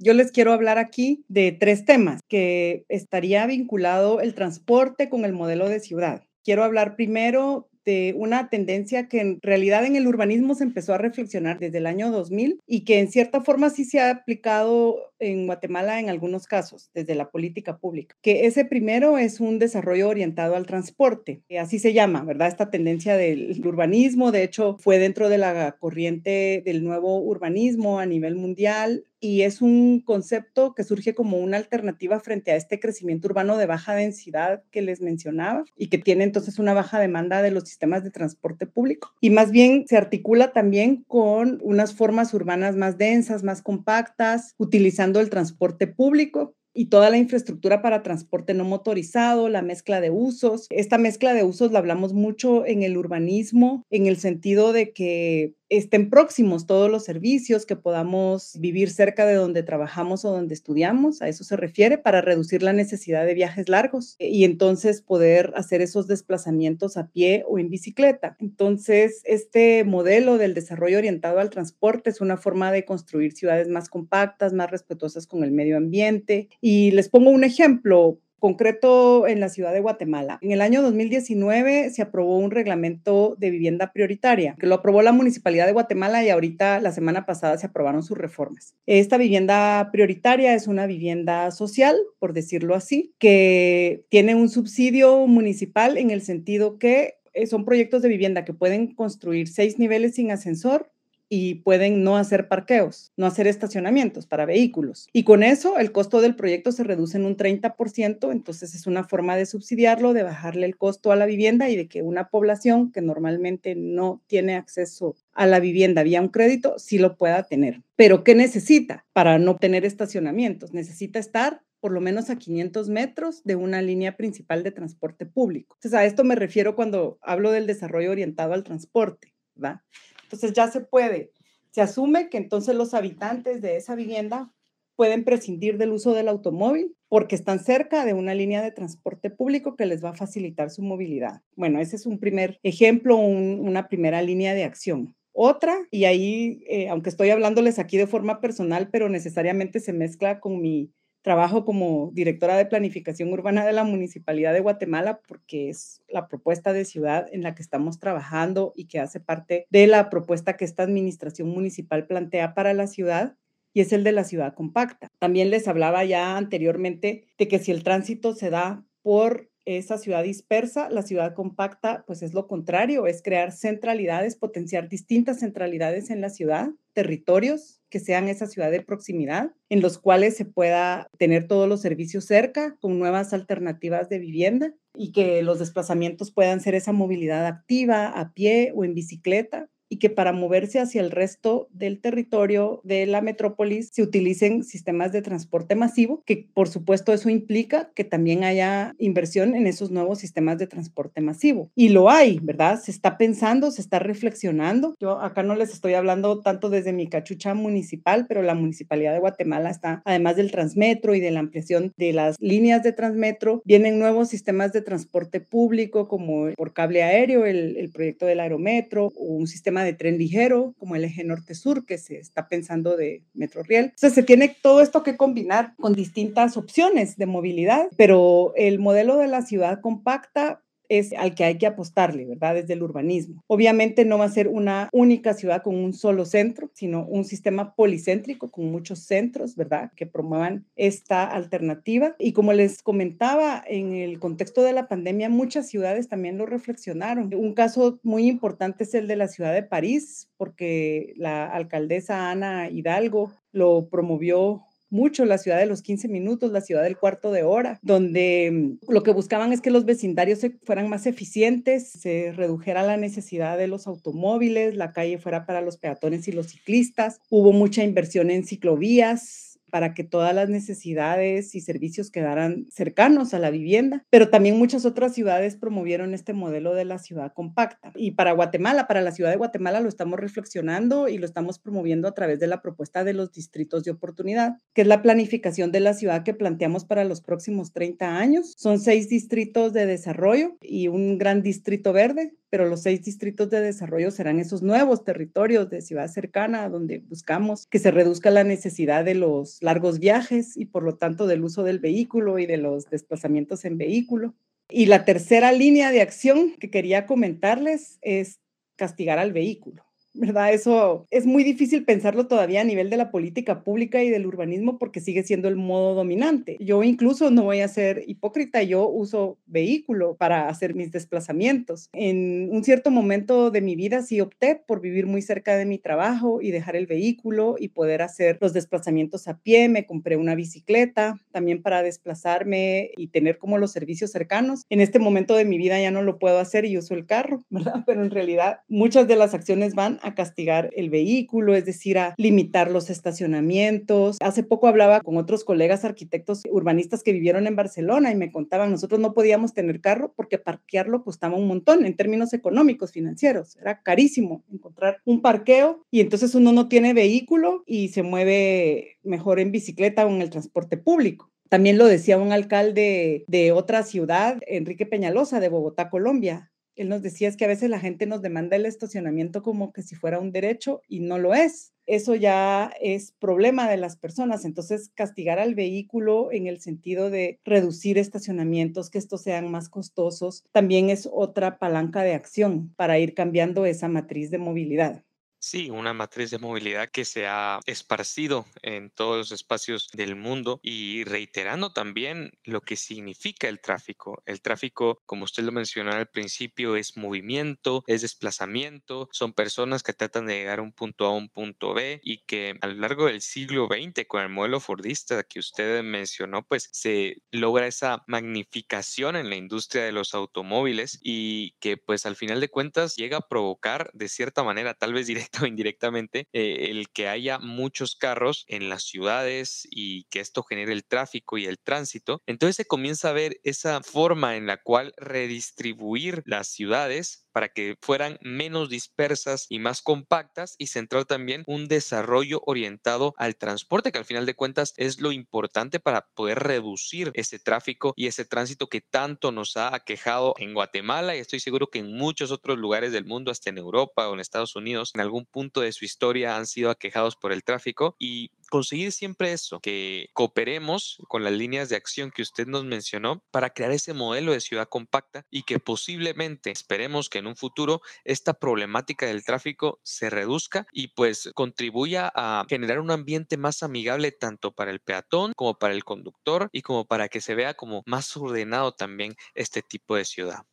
Yo 0.00 0.12
les 0.12 0.32
quiero 0.32 0.52
hablar 0.52 0.78
aquí 0.78 1.24
de 1.28 1.52
tres 1.52 1.84
temas 1.84 2.20
que 2.28 2.84
estaría 2.88 3.46
vinculado 3.46 4.20
el 4.20 4.34
transporte 4.34 5.08
con 5.08 5.24
el 5.24 5.32
modelo 5.32 5.68
de 5.68 5.78
ciudad. 5.78 6.24
Quiero 6.42 6.64
hablar 6.64 6.96
primero 6.96 7.70
de 7.86 8.14
una 8.18 8.50
tendencia 8.50 9.08
que 9.08 9.20
en 9.20 9.38
realidad 9.40 9.86
en 9.86 9.96
el 9.96 10.06
urbanismo 10.06 10.54
se 10.54 10.64
empezó 10.64 10.92
a 10.92 10.98
reflexionar 10.98 11.58
desde 11.60 11.78
el 11.78 11.86
año 11.86 12.10
2000 12.10 12.60
y 12.66 12.84
que 12.84 12.98
en 12.98 13.10
cierta 13.10 13.40
forma 13.40 13.70
sí 13.70 13.84
se 13.84 14.00
ha 14.00 14.10
aplicado 14.10 15.12
en 15.18 15.46
Guatemala 15.46 16.00
en 16.00 16.10
algunos 16.10 16.46
casos 16.46 16.90
desde 16.92 17.14
la 17.14 17.30
política 17.30 17.78
pública, 17.78 18.16
que 18.20 18.46
ese 18.46 18.64
primero 18.64 19.16
es 19.16 19.40
un 19.40 19.58
desarrollo 19.58 20.08
orientado 20.08 20.56
al 20.56 20.66
transporte, 20.66 21.42
así 21.58 21.78
se 21.78 21.92
llama, 21.92 22.22
¿verdad? 22.24 22.48
Esta 22.48 22.70
tendencia 22.70 23.16
del 23.16 23.64
urbanismo, 23.64 24.32
de 24.32 24.42
hecho, 24.42 24.76
fue 24.78 24.98
dentro 24.98 25.28
de 25.28 25.38
la 25.38 25.76
corriente 25.78 26.62
del 26.64 26.84
nuevo 26.84 27.20
urbanismo 27.20 27.98
a 27.98 28.06
nivel 28.06 28.34
mundial 28.34 29.06
y 29.20 29.42
es 29.42 29.62
un 29.62 30.00
concepto 30.00 30.74
que 30.74 30.84
surge 30.84 31.14
como 31.14 31.38
una 31.38 31.56
alternativa 31.56 32.20
frente 32.20 32.52
a 32.52 32.56
este 32.56 32.78
crecimiento 32.80 33.28
urbano 33.28 33.56
de 33.56 33.66
baja 33.66 33.94
densidad 33.94 34.62
que 34.70 34.82
les 34.82 35.00
mencionaba 35.00 35.64
y 35.76 35.88
que 35.88 35.98
tiene 35.98 36.24
entonces 36.24 36.58
una 36.58 36.74
baja 36.74 36.98
demanda 36.98 37.42
de 37.42 37.50
los 37.50 37.64
sistemas 37.64 38.04
de 38.04 38.10
transporte 38.10 38.66
público. 38.66 39.12
Y 39.20 39.30
más 39.30 39.50
bien 39.50 39.84
se 39.88 39.96
articula 39.96 40.52
también 40.52 41.04
con 41.06 41.58
unas 41.62 41.94
formas 41.94 42.34
urbanas 42.34 42.76
más 42.76 42.98
densas, 42.98 43.42
más 43.42 43.62
compactas, 43.62 44.54
utilizando 44.58 45.20
el 45.20 45.30
transporte 45.30 45.86
público 45.86 46.54
y 46.76 46.86
toda 46.86 47.08
la 47.08 47.16
infraestructura 47.16 47.80
para 47.80 48.02
transporte 48.02 48.52
no 48.52 48.64
motorizado, 48.64 49.48
la 49.48 49.62
mezcla 49.62 50.00
de 50.00 50.10
usos. 50.10 50.66
Esta 50.68 50.98
mezcla 50.98 51.32
de 51.32 51.42
usos 51.42 51.72
la 51.72 51.78
hablamos 51.78 52.12
mucho 52.12 52.66
en 52.66 52.82
el 52.82 52.98
urbanismo, 52.98 53.82
en 53.90 54.06
el 54.06 54.18
sentido 54.18 54.74
de 54.74 54.92
que 54.92 55.54
estén 55.68 56.10
próximos 56.10 56.66
todos 56.66 56.90
los 56.90 57.04
servicios, 57.04 57.66
que 57.66 57.76
podamos 57.76 58.56
vivir 58.58 58.90
cerca 58.90 59.26
de 59.26 59.34
donde 59.34 59.62
trabajamos 59.62 60.24
o 60.24 60.30
donde 60.30 60.54
estudiamos, 60.54 61.22
a 61.22 61.28
eso 61.28 61.44
se 61.44 61.56
refiere, 61.56 61.98
para 61.98 62.20
reducir 62.20 62.62
la 62.62 62.72
necesidad 62.72 63.26
de 63.26 63.34
viajes 63.34 63.68
largos 63.68 64.16
y 64.18 64.44
entonces 64.44 65.02
poder 65.02 65.52
hacer 65.56 65.80
esos 65.80 66.06
desplazamientos 66.06 66.96
a 66.96 67.08
pie 67.08 67.44
o 67.48 67.58
en 67.58 67.68
bicicleta. 67.68 68.36
Entonces, 68.40 69.22
este 69.24 69.84
modelo 69.84 70.38
del 70.38 70.54
desarrollo 70.54 70.98
orientado 70.98 71.38
al 71.38 71.50
transporte 71.50 72.10
es 72.10 72.20
una 72.20 72.36
forma 72.36 72.72
de 72.72 72.84
construir 72.84 73.32
ciudades 73.32 73.68
más 73.68 73.88
compactas, 73.88 74.52
más 74.52 74.70
respetuosas 74.70 75.26
con 75.26 75.44
el 75.44 75.52
medio 75.52 75.76
ambiente. 75.76 76.48
Y 76.60 76.90
les 76.92 77.08
pongo 77.08 77.30
un 77.30 77.44
ejemplo, 77.44 78.20
concreto 78.38 79.26
en 79.26 79.40
la 79.40 79.48
ciudad 79.48 79.72
de 79.72 79.80
Guatemala. 79.80 80.38
En 80.42 80.52
el 80.52 80.60
año 80.60 80.82
2019 80.82 81.90
se 81.90 82.02
aprobó 82.02 82.38
un 82.38 82.50
reglamento 82.50 83.34
de 83.38 83.50
vivienda 83.50 83.92
prioritaria, 83.92 84.56
que 84.58 84.66
lo 84.66 84.76
aprobó 84.76 85.02
la 85.02 85.12
Municipalidad 85.12 85.66
de 85.66 85.72
Guatemala 85.72 86.24
y 86.24 86.30
ahorita 86.30 86.80
la 86.80 86.92
semana 86.92 87.26
pasada 87.26 87.58
se 87.58 87.66
aprobaron 87.66 88.02
sus 88.02 88.18
reformas. 88.18 88.74
Esta 88.86 89.16
vivienda 89.16 89.90
prioritaria 89.92 90.54
es 90.54 90.66
una 90.66 90.86
vivienda 90.86 91.50
social, 91.50 91.96
por 92.18 92.32
decirlo 92.32 92.74
así, 92.74 93.14
que 93.18 94.04
tiene 94.08 94.34
un 94.34 94.48
subsidio 94.48 95.26
municipal 95.26 95.96
en 95.98 96.10
el 96.10 96.22
sentido 96.22 96.78
que 96.78 97.14
eh, 97.32 97.46
son 97.46 97.64
proyectos 97.64 98.02
de 98.02 98.08
vivienda 98.08 98.44
que 98.44 98.54
pueden 98.54 98.94
construir 98.94 99.48
seis 99.48 99.78
niveles 99.78 100.14
sin 100.14 100.30
ascensor 100.30 100.90
y 101.28 101.56
pueden 101.56 102.04
no 102.04 102.16
hacer 102.16 102.48
parqueos, 102.48 103.12
no 103.16 103.26
hacer 103.26 103.46
estacionamientos 103.46 104.26
para 104.26 104.46
vehículos. 104.46 105.08
Y 105.12 105.24
con 105.24 105.42
eso 105.42 105.78
el 105.78 105.92
costo 105.92 106.20
del 106.20 106.36
proyecto 106.36 106.72
se 106.72 106.84
reduce 106.84 107.16
en 107.18 107.26
un 107.26 107.36
30%, 107.36 108.30
entonces 108.32 108.74
es 108.74 108.86
una 108.86 109.04
forma 109.04 109.36
de 109.36 109.46
subsidiarlo, 109.46 110.12
de 110.12 110.22
bajarle 110.22 110.66
el 110.66 110.76
costo 110.76 111.12
a 111.12 111.16
la 111.16 111.26
vivienda 111.26 111.68
y 111.68 111.76
de 111.76 111.88
que 111.88 112.02
una 112.02 112.28
población 112.28 112.92
que 112.92 113.02
normalmente 113.02 113.74
no 113.74 114.22
tiene 114.26 114.54
acceso 114.54 115.16
a 115.32 115.46
la 115.46 115.60
vivienda 115.60 116.02
vía 116.02 116.20
un 116.20 116.28
crédito, 116.28 116.78
sí 116.78 116.98
lo 116.98 117.16
pueda 117.16 117.42
tener. 117.44 117.82
Pero 117.96 118.24
¿qué 118.24 118.34
necesita 118.34 119.06
para 119.12 119.38
no 119.38 119.56
tener 119.56 119.84
estacionamientos? 119.84 120.72
Necesita 120.72 121.18
estar 121.18 121.62
por 121.80 121.92
lo 121.92 122.00
menos 122.00 122.30
a 122.30 122.36
500 122.36 122.88
metros 122.88 123.42
de 123.44 123.54
una 123.54 123.82
línea 123.82 124.16
principal 124.16 124.62
de 124.62 124.72
transporte 124.72 125.26
público. 125.26 125.76
Entonces, 125.76 125.98
a 125.98 126.04
esto 126.04 126.24
me 126.24 126.34
refiero 126.34 126.74
cuando 126.74 127.18
hablo 127.22 127.52
del 127.52 127.66
desarrollo 127.66 128.10
orientado 128.10 128.54
al 128.54 128.64
transporte, 128.64 129.34
¿va? 129.62 129.84
Entonces 130.26 130.52
ya 130.52 130.68
se 130.68 130.80
puede, 130.80 131.30
se 131.70 131.82
asume 131.82 132.28
que 132.28 132.38
entonces 132.38 132.74
los 132.74 132.94
habitantes 132.94 133.62
de 133.62 133.76
esa 133.76 133.94
vivienda 133.94 134.50
pueden 134.96 135.24
prescindir 135.24 135.78
del 135.78 135.92
uso 135.92 136.14
del 136.14 136.28
automóvil 136.28 136.96
porque 137.08 137.36
están 137.36 137.58
cerca 137.58 138.04
de 138.04 138.14
una 138.14 138.34
línea 138.34 138.62
de 138.62 138.72
transporte 138.72 139.30
público 139.30 139.76
que 139.76 139.86
les 139.86 140.02
va 140.02 140.10
a 140.10 140.16
facilitar 140.16 140.70
su 140.70 140.82
movilidad. 140.82 141.42
Bueno, 141.54 141.80
ese 141.80 141.96
es 141.96 142.06
un 142.06 142.18
primer 142.18 142.58
ejemplo, 142.62 143.16
una 143.16 143.88
primera 143.88 144.22
línea 144.22 144.54
de 144.54 144.64
acción. 144.64 145.14
Otra, 145.32 145.76
y 145.90 146.04
ahí, 146.04 146.64
eh, 146.66 146.88
aunque 146.88 147.10
estoy 147.10 147.28
hablándoles 147.28 147.78
aquí 147.78 147.98
de 147.98 148.06
forma 148.06 148.40
personal, 148.40 148.88
pero 148.90 149.10
necesariamente 149.10 149.80
se 149.80 149.92
mezcla 149.92 150.40
con 150.40 150.62
mi 150.62 150.90
trabajo 151.26 151.64
como 151.64 152.12
directora 152.12 152.56
de 152.56 152.66
planificación 152.66 153.32
urbana 153.32 153.66
de 153.66 153.72
la 153.72 153.82
Municipalidad 153.82 154.52
de 154.52 154.60
Guatemala 154.60 155.22
porque 155.26 155.68
es 155.68 156.00
la 156.06 156.28
propuesta 156.28 156.72
de 156.72 156.84
ciudad 156.84 157.26
en 157.32 157.42
la 157.42 157.56
que 157.56 157.62
estamos 157.62 157.98
trabajando 157.98 158.72
y 158.76 158.84
que 158.84 159.00
hace 159.00 159.18
parte 159.18 159.66
de 159.68 159.88
la 159.88 160.08
propuesta 160.08 160.56
que 160.56 160.64
esta 160.64 160.84
administración 160.84 161.48
municipal 161.48 162.06
plantea 162.06 162.54
para 162.54 162.74
la 162.74 162.86
ciudad 162.86 163.36
y 163.74 163.80
es 163.80 163.92
el 163.92 164.04
de 164.04 164.12
la 164.12 164.22
ciudad 164.22 164.54
compacta. 164.54 165.08
También 165.18 165.50
les 165.50 165.66
hablaba 165.66 166.04
ya 166.04 166.36
anteriormente 166.36 167.26
de 167.36 167.48
que 167.48 167.58
si 167.58 167.72
el 167.72 167.82
tránsito 167.82 168.32
se 168.32 168.50
da 168.50 168.84
por 169.02 169.50
esa 169.64 169.98
ciudad 169.98 170.22
dispersa, 170.22 170.88
la 170.90 171.02
ciudad 171.02 171.34
compacta, 171.34 172.04
pues 172.06 172.22
es 172.22 172.34
lo 172.34 172.46
contrario, 172.46 173.08
es 173.08 173.20
crear 173.20 173.50
centralidades, 173.50 174.36
potenciar 174.36 174.88
distintas 174.88 175.40
centralidades 175.40 176.10
en 176.10 176.20
la 176.20 176.30
ciudad, 176.30 176.70
territorios 176.92 177.75
que 177.90 178.00
sean 178.00 178.28
esa 178.28 178.46
ciudad 178.46 178.70
de 178.70 178.82
proximidad, 178.82 179.52
en 179.68 179.80
los 179.80 179.98
cuales 179.98 180.36
se 180.36 180.44
pueda 180.44 181.08
tener 181.18 181.46
todos 181.46 181.68
los 181.68 181.80
servicios 181.80 182.24
cerca, 182.24 182.76
con 182.80 182.98
nuevas 182.98 183.32
alternativas 183.32 184.08
de 184.08 184.18
vivienda 184.18 184.74
y 184.94 185.12
que 185.12 185.42
los 185.42 185.58
desplazamientos 185.58 186.32
puedan 186.32 186.60
ser 186.60 186.74
esa 186.74 186.92
movilidad 186.92 187.46
activa, 187.46 188.08
a 188.08 188.32
pie 188.32 188.72
o 188.74 188.84
en 188.84 188.94
bicicleta, 188.94 189.68
y 189.88 189.98
que 189.98 190.10
para 190.10 190.32
moverse 190.32 190.80
hacia 190.80 191.00
el 191.00 191.10
resto 191.10 191.68
del 191.72 192.00
territorio 192.00 192.80
de 192.84 193.06
la 193.06 193.20
metrópolis 193.20 193.90
se 193.92 194.02
utilicen 194.02 194.64
sistemas 194.64 195.12
de 195.12 195.22
transporte 195.22 195.74
masivo, 195.74 196.22
que 196.26 196.48
por 196.54 196.68
supuesto 196.68 197.12
eso 197.12 197.30
implica 197.30 197.90
que 197.94 198.04
también 198.04 198.44
haya 198.44 198.94
inversión 198.98 199.54
en 199.54 199.66
esos 199.66 199.90
nuevos 199.90 200.18
sistemas 200.18 200.58
de 200.58 200.66
transporte 200.66 201.20
masivo. 201.20 201.70
Y 201.74 201.90
lo 201.90 202.10
hay, 202.10 202.38
¿verdad? 202.42 202.80
Se 202.80 202.90
está 202.90 203.18
pensando, 203.18 203.70
se 203.70 203.80
está 203.80 203.98
reflexionando. 203.98 204.94
Yo 205.00 205.20
acá 205.20 205.42
no 205.42 205.54
les 205.54 205.72
estoy 205.72 205.94
hablando 205.94 206.40
tanto 206.40 206.70
desde 206.70 206.92
mi 206.92 207.08
cachucha 207.08 207.54
municipal, 207.54 208.26
pero 208.28 208.42
la 208.42 208.54
Municipalidad 208.54 209.12
de 209.12 209.20
Guatemala 209.20 209.70
está, 209.70 210.02
además 210.04 210.36
del 210.36 210.50
Transmetro 210.50 211.14
y 211.14 211.20
de 211.20 211.30
la 211.30 211.40
ampliación 211.40 211.92
de 211.96 212.12
las 212.12 212.36
líneas 212.40 212.82
de 212.82 212.92
Transmetro, 212.92 213.62
vienen 213.64 213.98
nuevos 213.98 214.28
sistemas 214.28 214.72
de 214.72 214.82
transporte 214.82 215.40
público 215.40 216.08
como 216.08 216.52
por 216.56 216.72
cable 216.72 217.02
aéreo, 217.02 217.44
el, 217.44 217.76
el 217.76 217.90
proyecto 217.90 218.26
del 218.26 218.40
aerometro, 218.40 219.06
o 219.16 219.24
un 219.24 219.46
sistema 219.46 219.75
de 219.84 219.92
tren 219.92 220.18
ligero, 220.18 220.74
como 220.78 220.96
el 220.96 221.04
eje 221.04 221.24
norte-sur, 221.24 221.86
que 221.86 221.98
se 221.98 222.18
está 222.18 222.48
pensando 222.48 222.96
de 222.96 223.22
Metro 223.34 223.62
Riel. 223.62 223.86
Entonces, 223.86 224.14
se 224.14 224.22
tiene 224.22 224.56
todo 224.62 224.80
esto 224.80 225.02
que 225.02 225.16
combinar 225.16 225.74
con 225.76 225.94
distintas 225.94 226.56
opciones 226.56 227.16
de 227.16 227.26
movilidad, 227.26 227.88
pero 227.96 228.52
el 228.56 228.78
modelo 228.78 229.16
de 229.16 229.28
la 229.28 229.42
ciudad 229.42 229.80
compacta 229.80 230.62
es 230.88 231.12
al 231.12 231.34
que 231.34 231.44
hay 231.44 231.58
que 231.58 231.66
apostarle, 231.66 232.24
¿verdad? 232.24 232.54
Desde 232.54 232.74
el 232.74 232.82
urbanismo. 232.82 233.42
Obviamente 233.46 234.04
no 234.04 234.18
va 234.18 234.24
a 234.24 234.30
ser 234.30 234.48
una 234.48 234.88
única 234.92 235.34
ciudad 235.34 235.62
con 235.62 235.76
un 235.76 235.92
solo 235.92 236.24
centro, 236.24 236.70
sino 236.74 237.06
un 237.06 237.24
sistema 237.24 237.74
policéntrico 237.74 238.50
con 238.50 238.70
muchos 238.70 239.00
centros, 239.00 239.56
¿verdad? 239.56 239.92
Que 239.96 240.06
promuevan 240.06 240.66
esta 240.76 241.24
alternativa. 241.24 242.14
Y 242.18 242.32
como 242.32 242.52
les 242.52 242.82
comentaba, 242.82 243.62
en 243.66 243.94
el 243.94 244.18
contexto 244.18 244.62
de 244.62 244.72
la 244.72 244.88
pandemia, 244.88 245.28
muchas 245.28 245.68
ciudades 245.68 246.08
también 246.08 246.38
lo 246.38 246.46
reflexionaron. 246.46 247.32
Un 247.34 247.54
caso 247.54 247.98
muy 248.02 248.26
importante 248.26 248.84
es 248.84 248.94
el 248.94 249.08
de 249.08 249.16
la 249.16 249.28
ciudad 249.28 249.52
de 249.52 249.62
París, 249.62 250.28
porque 250.36 251.12
la 251.16 251.46
alcaldesa 251.46 252.30
Ana 252.30 252.70
Hidalgo 252.70 253.32
lo 253.52 253.88
promovió 253.88 254.62
mucho 254.90 255.24
la 255.24 255.38
ciudad 255.38 255.58
de 255.58 255.66
los 255.66 255.82
15 255.82 256.08
minutos, 256.08 256.52
la 256.52 256.60
ciudad 256.60 256.82
del 256.82 256.96
cuarto 256.96 257.32
de 257.32 257.42
hora, 257.42 257.78
donde 257.82 258.50
mm, 258.52 258.92
lo 258.92 259.02
que 259.02 259.12
buscaban 259.12 259.52
es 259.52 259.60
que 259.60 259.70
los 259.70 259.84
vecindarios 259.84 260.40
fueran 260.64 260.88
más 260.88 261.06
eficientes, 261.06 261.90
se 261.90 262.32
redujera 262.32 262.82
la 262.82 262.96
necesidad 262.96 263.58
de 263.58 263.68
los 263.68 263.86
automóviles, 263.86 264.76
la 264.76 264.92
calle 264.92 265.18
fuera 265.18 265.46
para 265.46 265.60
los 265.60 265.76
peatones 265.76 266.28
y 266.28 266.32
los 266.32 266.48
ciclistas. 266.48 267.20
Hubo 267.30 267.52
mucha 267.52 267.82
inversión 267.82 268.30
en 268.30 268.44
ciclovías, 268.44 269.55
para 269.70 269.94
que 269.94 270.04
todas 270.04 270.34
las 270.34 270.48
necesidades 270.48 271.54
y 271.54 271.60
servicios 271.60 272.10
quedaran 272.10 272.66
cercanos 272.70 273.34
a 273.34 273.38
la 273.38 273.50
vivienda, 273.50 274.04
pero 274.10 274.28
también 274.28 274.58
muchas 274.58 274.84
otras 274.84 275.14
ciudades 275.14 275.56
promovieron 275.56 276.14
este 276.14 276.32
modelo 276.32 276.74
de 276.74 276.84
la 276.84 276.98
ciudad 276.98 277.32
compacta. 277.32 277.92
Y 277.94 278.12
para 278.12 278.32
Guatemala, 278.32 278.86
para 278.86 279.00
la 279.00 279.12
ciudad 279.12 279.30
de 279.30 279.36
Guatemala 279.36 279.80
lo 279.80 279.88
estamos 279.88 280.18
reflexionando 280.18 281.08
y 281.08 281.18
lo 281.18 281.26
estamos 281.26 281.58
promoviendo 281.58 282.08
a 282.08 282.14
través 282.14 282.38
de 282.40 282.46
la 282.46 282.62
propuesta 282.62 283.04
de 283.04 283.12
los 283.12 283.32
distritos 283.32 283.84
de 283.84 283.90
oportunidad, 283.90 284.56
que 284.74 284.82
es 284.82 284.86
la 284.86 285.02
planificación 285.02 285.72
de 285.72 285.80
la 285.80 285.94
ciudad 285.94 286.22
que 286.22 286.34
planteamos 286.34 286.84
para 286.84 287.04
los 287.04 287.20
próximos 287.20 287.72
30 287.72 288.18
años. 288.18 288.54
Son 288.56 288.78
seis 288.78 289.08
distritos 289.08 289.72
de 289.72 289.86
desarrollo 289.86 290.56
y 290.60 290.88
un 290.88 291.18
gran 291.18 291.42
distrito 291.42 291.92
verde 291.92 292.32
pero 292.50 292.68
los 292.68 292.82
seis 292.82 293.02
distritos 293.02 293.50
de 293.50 293.60
desarrollo 293.60 294.10
serán 294.10 294.38
esos 294.38 294.62
nuevos 294.62 295.04
territorios 295.04 295.68
de 295.68 295.82
ciudad 295.82 296.08
cercana 296.08 296.68
donde 296.68 296.98
buscamos 296.98 297.66
que 297.66 297.78
se 297.78 297.90
reduzca 297.90 298.30
la 298.30 298.44
necesidad 298.44 299.04
de 299.04 299.14
los 299.14 299.55
largos 299.62 299.98
viajes 299.98 300.56
y 300.56 300.66
por 300.66 300.82
lo 300.82 300.96
tanto 300.96 301.26
del 301.26 301.44
uso 301.44 301.62
del 301.62 301.78
vehículo 301.78 302.38
y 302.38 302.46
de 302.46 302.56
los 302.56 302.90
desplazamientos 302.90 303.64
en 303.64 303.78
vehículo. 303.78 304.34
Y 304.68 304.86
la 304.86 305.04
tercera 305.04 305.52
línea 305.52 305.90
de 305.90 306.02
acción 306.02 306.54
que 306.58 306.70
quería 306.70 307.06
comentarles 307.06 307.98
es 308.02 308.40
castigar 308.76 309.18
al 309.18 309.32
vehículo. 309.32 309.85
¿Verdad? 310.16 310.52
Eso 310.52 311.06
es 311.10 311.26
muy 311.26 311.44
difícil 311.44 311.84
pensarlo 311.84 312.26
todavía 312.26 312.60
a 312.60 312.64
nivel 312.64 312.90
de 312.90 312.96
la 312.96 313.10
política 313.10 313.62
pública 313.62 314.02
y 314.02 314.10
del 314.10 314.26
urbanismo 314.26 314.78
porque 314.78 315.00
sigue 315.00 315.22
siendo 315.22 315.48
el 315.48 315.56
modo 315.56 315.94
dominante. 315.94 316.56
Yo 316.60 316.82
incluso 316.82 317.30
no 317.30 317.44
voy 317.44 317.60
a 317.60 317.68
ser 317.68 318.04
hipócrita, 318.06 318.62
yo 318.62 318.88
uso 318.88 319.38
vehículo 319.46 320.16
para 320.16 320.48
hacer 320.48 320.74
mis 320.74 320.92
desplazamientos. 320.92 321.88
En 321.92 322.48
un 322.50 322.64
cierto 322.64 322.90
momento 322.90 323.50
de 323.50 323.60
mi 323.60 323.76
vida 323.76 324.02
sí 324.02 324.20
opté 324.20 324.56
por 324.56 324.80
vivir 324.80 325.06
muy 325.06 325.22
cerca 325.22 325.56
de 325.56 325.66
mi 325.66 325.78
trabajo 325.78 326.40
y 326.40 326.50
dejar 326.50 326.76
el 326.76 326.86
vehículo 326.86 327.56
y 327.58 327.68
poder 327.68 328.02
hacer 328.02 328.38
los 328.40 328.52
desplazamientos 328.52 329.28
a 329.28 329.38
pie. 329.38 329.68
Me 329.68 329.86
compré 329.86 330.16
una 330.16 330.34
bicicleta 330.34 331.20
también 331.32 331.62
para 331.62 331.82
desplazarme 331.82 332.90
y 332.96 333.08
tener 333.08 333.38
como 333.38 333.58
los 333.58 333.72
servicios 333.72 334.10
cercanos. 334.10 334.64
En 334.70 334.80
este 334.80 334.98
momento 334.98 335.34
de 335.34 335.44
mi 335.44 335.58
vida 335.58 335.80
ya 335.80 335.90
no 335.90 336.02
lo 336.02 336.18
puedo 336.18 336.38
hacer 336.38 336.64
y 336.64 336.78
uso 336.78 336.94
el 336.94 337.06
carro, 337.06 337.42
¿verdad? 337.50 337.84
Pero 337.86 338.02
en 338.02 338.10
realidad 338.10 338.60
muchas 338.68 339.08
de 339.08 339.16
las 339.16 339.34
acciones 339.34 339.74
van 339.74 339.98
a 340.06 340.14
castigar 340.14 340.70
el 340.76 340.88
vehículo, 340.88 341.54
es 341.54 341.66
decir, 341.66 341.98
a 341.98 342.14
limitar 342.16 342.70
los 342.70 342.90
estacionamientos. 342.90 344.16
Hace 344.20 344.44
poco 344.44 344.68
hablaba 344.68 345.00
con 345.00 345.16
otros 345.16 345.44
colegas 345.44 345.84
arquitectos 345.84 346.42
urbanistas 346.48 347.02
que 347.02 347.12
vivieron 347.12 347.46
en 347.46 347.56
Barcelona 347.56 348.12
y 348.12 348.14
me 348.14 348.30
contaban, 348.30 348.70
nosotros 348.70 349.00
no 349.00 349.14
podíamos 349.14 349.52
tener 349.52 349.80
carro 349.80 350.12
porque 350.14 350.38
parquearlo 350.38 351.02
costaba 351.02 351.36
un 351.36 351.48
montón 351.48 351.84
en 351.84 351.96
términos 351.96 352.32
económicos, 352.32 352.92
financieros. 352.92 353.56
Era 353.56 353.82
carísimo 353.82 354.44
encontrar 354.52 354.98
un 355.04 355.20
parqueo 355.22 355.84
y 355.90 356.00
entonces 356.00 356.34
uno 356.34 356.52
no 356.52 356.68
tiene 356.68 356.94
vehículo 356.94 357.64
y 357.66 357.88
se 357.88 358.04
mueve 358.04 358.98
mejor 359.02 359.40
en 359.40 359.50
bicicleta 359.50 360.06
o 360.06 360.10
en 360.10 360.22
el 360.22 360.30
transporte 360.30 360.76
público. 360.76 361.30
También 361.48 361.78
lo 361.78 361.86
decía 361.86 362.18
un 362.18 362.32
alcalde 362.32 363.24
de 363.28 363.52
otra 363.52 363.82
ciudad, 363.82 364.38
Enrique 364.46 364.86
Peñalosa, 364.86 365.40
de 365.40 365.48
Bogotá, 365.48 365.90
Colombia 365.90 366.50
él 366.76 366.88
nos 366.88 367.02
decía 367.02 367.28
es 367.28 367.36
que 367.36 367.44
a 367.44 367.48
veces 367.48 367.70
la 367.70 367.80
gente 367.80 368.06
nos 368.06 368.22
demanda 368.22 368.56
el 368.56 368.66
estacionamiento 368.66 369.42
como 369.42 369.72
que 369.72 369.82
si 369.82 369.94
fuera 369.96 370.18
un 370.20 370.30
derecho 370.32 370.82
y 370.88 371.00
no 371.00 371.18
lo 371.18 371.34
es. 371.34 371.72
Eso 371.86 372.14
ya 372.14 372.72
es 372.80 373.12
problema 373.12 373.68
de 373.70 373.76
las 373.76 373.96
personas. 373.96 374.44
Entonces, 374.44 374.90
castigar 374.94 375.38
al 375.38 375.54
vehículo 375.54 376.32
en 376.32 376.46
el 376.48 376.60
sentido 376.60 377.10
de 377.10 377.40
reducir 377.44 377.96
estacionamientos, 377.96 378.90
que 378.90 378.98
estos 378.98 379.22
sean 379.22 379.50
más 379.50 379.68
costosos, 379.68 380.44
también 380.52 380.90
es 380.90 381.08
otra 381.10 381.58
palanca 381.58 382.02
de 382.02 382.14
acción 382.14 382.74
para 382.76 382.98
ir 382.98 383.14
cambiando 383.14 383.66
esa 383.66 383.88
matriz 383.88 384.30
de 384.30 384.38
movilidad. 384.38 385.05
Sí, 385.48 385.70
una 385.70 385.92
matriz 385.92 386.32
de 386.32 386.40
movilidad 386.40 386.90
que 386.90 387.04
se 387.04 387.28
ha 387.28 387.60
esparcido 387.66 388.46
en 388.62 388.90
todos 388.90 389.16
los 389.16 389.30
espacios 389.30 389.88
del 389.92 390.16
mundo 390.16 390.58
y 390.60 391.04
reiterando 391.04 391.72
también 391.72 392.32
lo 392.42 392.62
que 392.62 392.74
significa 392.74 393.48
el 393.48 393.60
tráfico. 393.60 394.24
El 394.26 394.42
tráfico, 394.42 395.00
como 395.06 395.22
usted 395.22 395.44
lo 395.44 395.52
mencionó 395.52 395.92
al 395.92 396.08
principio, 396.08 396.74
es 396.74 396.96
movimiento, 396.96 397.84
es 397.86 398.02
desplazamiento, 398.02 399.08
son 399.12 399.34
personas 399.34 399.84
que 399.84 399.92
tratan 399.92 400.26
de 400.26 400.34
llegar 400.34 400.58
a 400.58 400.62
un 400.62 400.72
punto 400.72 401.06
A 401.06 401.10
a 401.10 401.12
un 401.12 401.28
punto 401.28 401.74
B 401.74 402.00
y 402.02 402.24
que 402.24 402.58
a 402.60 402.66
lo 402.66 402.74
largo 402.74 403.06
del 403.06 403.20
siglo 403.20 403.68
XX 403.68 404.04
con 404.08 404.22
el 404.22 404.28
modelo 404.30 404.58
Fordista 404.58 405.22
que 405.22 405.38
usted 405.38 405.84
mencionó, 405.84 406.42
pues 406.42 406.68
se 406.72 407.22
logra 407.30 407.68
esa 407.68 408.02
magnificación 408.08 409.14
en 409.14 409.30
la 409.30 409.36
industria 409.36 409.84
de 409.84 409.92
los 409.92 410.12
automóviles 410.12 410.98
y 411.00 411.52
que 411.60 411.76
pues 411.76 412.04
al 412.04 412.16
final 412.16 412.40
de 412.40 412.48
cuentas 412.48 412.96
llega 412.96 413.18
a 413.18 413.28
provocar 413.28 413.92
de 413.94 414.08
cierta 414.08 414.42
manera, 414.42 414.74
tal 414.74 414.92
vez 414.92 415.06
directamente, 415.06 415.35
o 415.42 415.46
indirectamente, 415.46 416.28
eh, 416.32 416.68
el 416.70 416.88
que 416.90 417.08
haya 417.08 417.38
muchos 417.38 417.96
carros 417.96 418.44
en 418.48 418.68
las 418.68 418.84
ciudades 418.84 419.66
y 419.70 420.04
que 420.04 420.20
esto 420.20 420.42
genere 420.42 420.72
el 420.72 420.84
tráfico 420.84 421.38
y 421.38 421.46
el 421.46 421.58
tránsito. 421.58 422.22
Entonces 422.26 422.56
se 422.56 422.64
comienza 422.66 423.10
a 423.10 423.12
ver 423.12 423.40
esa 423.44 423.82
forma 423.82 424.36
en 424.36 424.46
la 424.46 424.62
cual 424.62 424.92
redistribuir 424.96 426.22
las 426.24 426.48
ciudades 426.48 427.25
para 427.36 427.50
que 427.50 427.76
fueran 427.82 428.18
menos 428.22 428.70
dispersas 428.70 429.44
y 429.50 429.58
más 429.58 429.82
compactas 429.82 430.54
y 430.56 430.68
centrar 430.68 431.04
también 431.04 431.44
un 431.46 431.68
desarrollo 431.68 432.40
orientado 432.46 433.14
al 433.18 433.36
transporte, 433.36 433.92
que 433.92 433.98
al 433.98 434.06
final 434.06 434.24
de 434.24 434.32
cuentas 434.32 434.72
es 434.78 435.02
lo 435.02 435.12
importante 435.12 435.78
para 435.78 436.06
poder 436.14 436.38
reducir 436.38 437.10
ese 437.12 437.38
tráfico 437.38 437.92
y 437.94 438.06
ese 438.06 438.24
tránsito 438.24 438.68
que 438.68 438.80
tanto 438.80 439.32
nos 439.32 439.58
ha 439.58 439.74
aquejado 439.74 440.32
en 440.38 440.54
Guatemala 440.54 441.14
y 441.14 441.18
estoy 441.18 441.40
seguro 441.40 441.66
que 441.66 441.80
en 441.80 441.92
muchos 441.92 442.30
otros 442.30 442.56
lugares 442.56 442.92
del 442.92 443.04
mundo, 443.04 443.30
hasta 443.30 443.50
en 443.50 443.58
Europa 443.58 444.08
o 444.08 444.14
en 444.14 444.20
Estados 444.20 444.56
Unidos, 444.56 444.92
en 444.94 445.02
algún 445.02 445.26
punto 445.26 445.60
de 445.60 445.72
su 445.72 445.84
historia 445.84 446.38
han 446.38 446.46
sido 446.46 446.70
aquejados 446.70 447.16
por 447.16 447.32
el 447.32 447.44
tráfico 447.44 447.96
y 447.98 448.30
conseguir 448.46 448.92
siempre 448.92 449.32
eso, 449.32 449.60
que 449.60 450.08
cooperemos 450.12 450.98
con 451.08 451.24
las 451.24 451.32
líneas 451.32 451.68
de 451.68 451.76
acción 451.76 452.10
que 452.10 452.22
usted 452.22 452.46
nos 452.46 452.64
mencionó 452.64 453.22
para 453.30 453.50
crear 453.50 453.72
ese 453.72 453.94
modelo 453.94 454.32
de 454.32 454.40
ciudad 454.40 454.68
compacta 454.68 455.24
y 455.30 455.42
que 455.42 455.58
posiblemente 455.58 456.50
esperemos 456.50 457.08
que 457.08 457.18
en 457.18 457.26
un 457.26 457.36
futuro 457.36 457.80
esta 458.04 458.34
problemática 458.34 459.06
del 459.06 459.24
tráfico 459.24 459.80
se 459.82 460.10
reduzca 460.10 460.66
y 460.72 460.88
pues 460.88 461.30
contribuya 461.34 462.10
a 462.14 462.44
generar 462.48 462.80
un 462.80 462.90
ambiente 462.90 463.36
más 463.36 463.62
amigable 463.62 464.12
tanto 464.12 464.52
para 464.52 464.70
el 464.70 464.80
peatón 464.80 465.32
como 465.36 465.58
para 465.58 465.74
el 465.74 465.84
conductor 465.84 466.48
y 466.52 466.62
como 466.62 466.86
para 466.86 467.08
que 467.08 467.20
se 467.20 467.34
vea 467.34 467.54
como 467.54 467.82
más 467.86 468.16
ordenado 468.16 468.72
también 468.72 469.14
este 469.34 469.62
tipo 469.62 469.96
de 469.96 470.04
ciudad. 470.04 470.44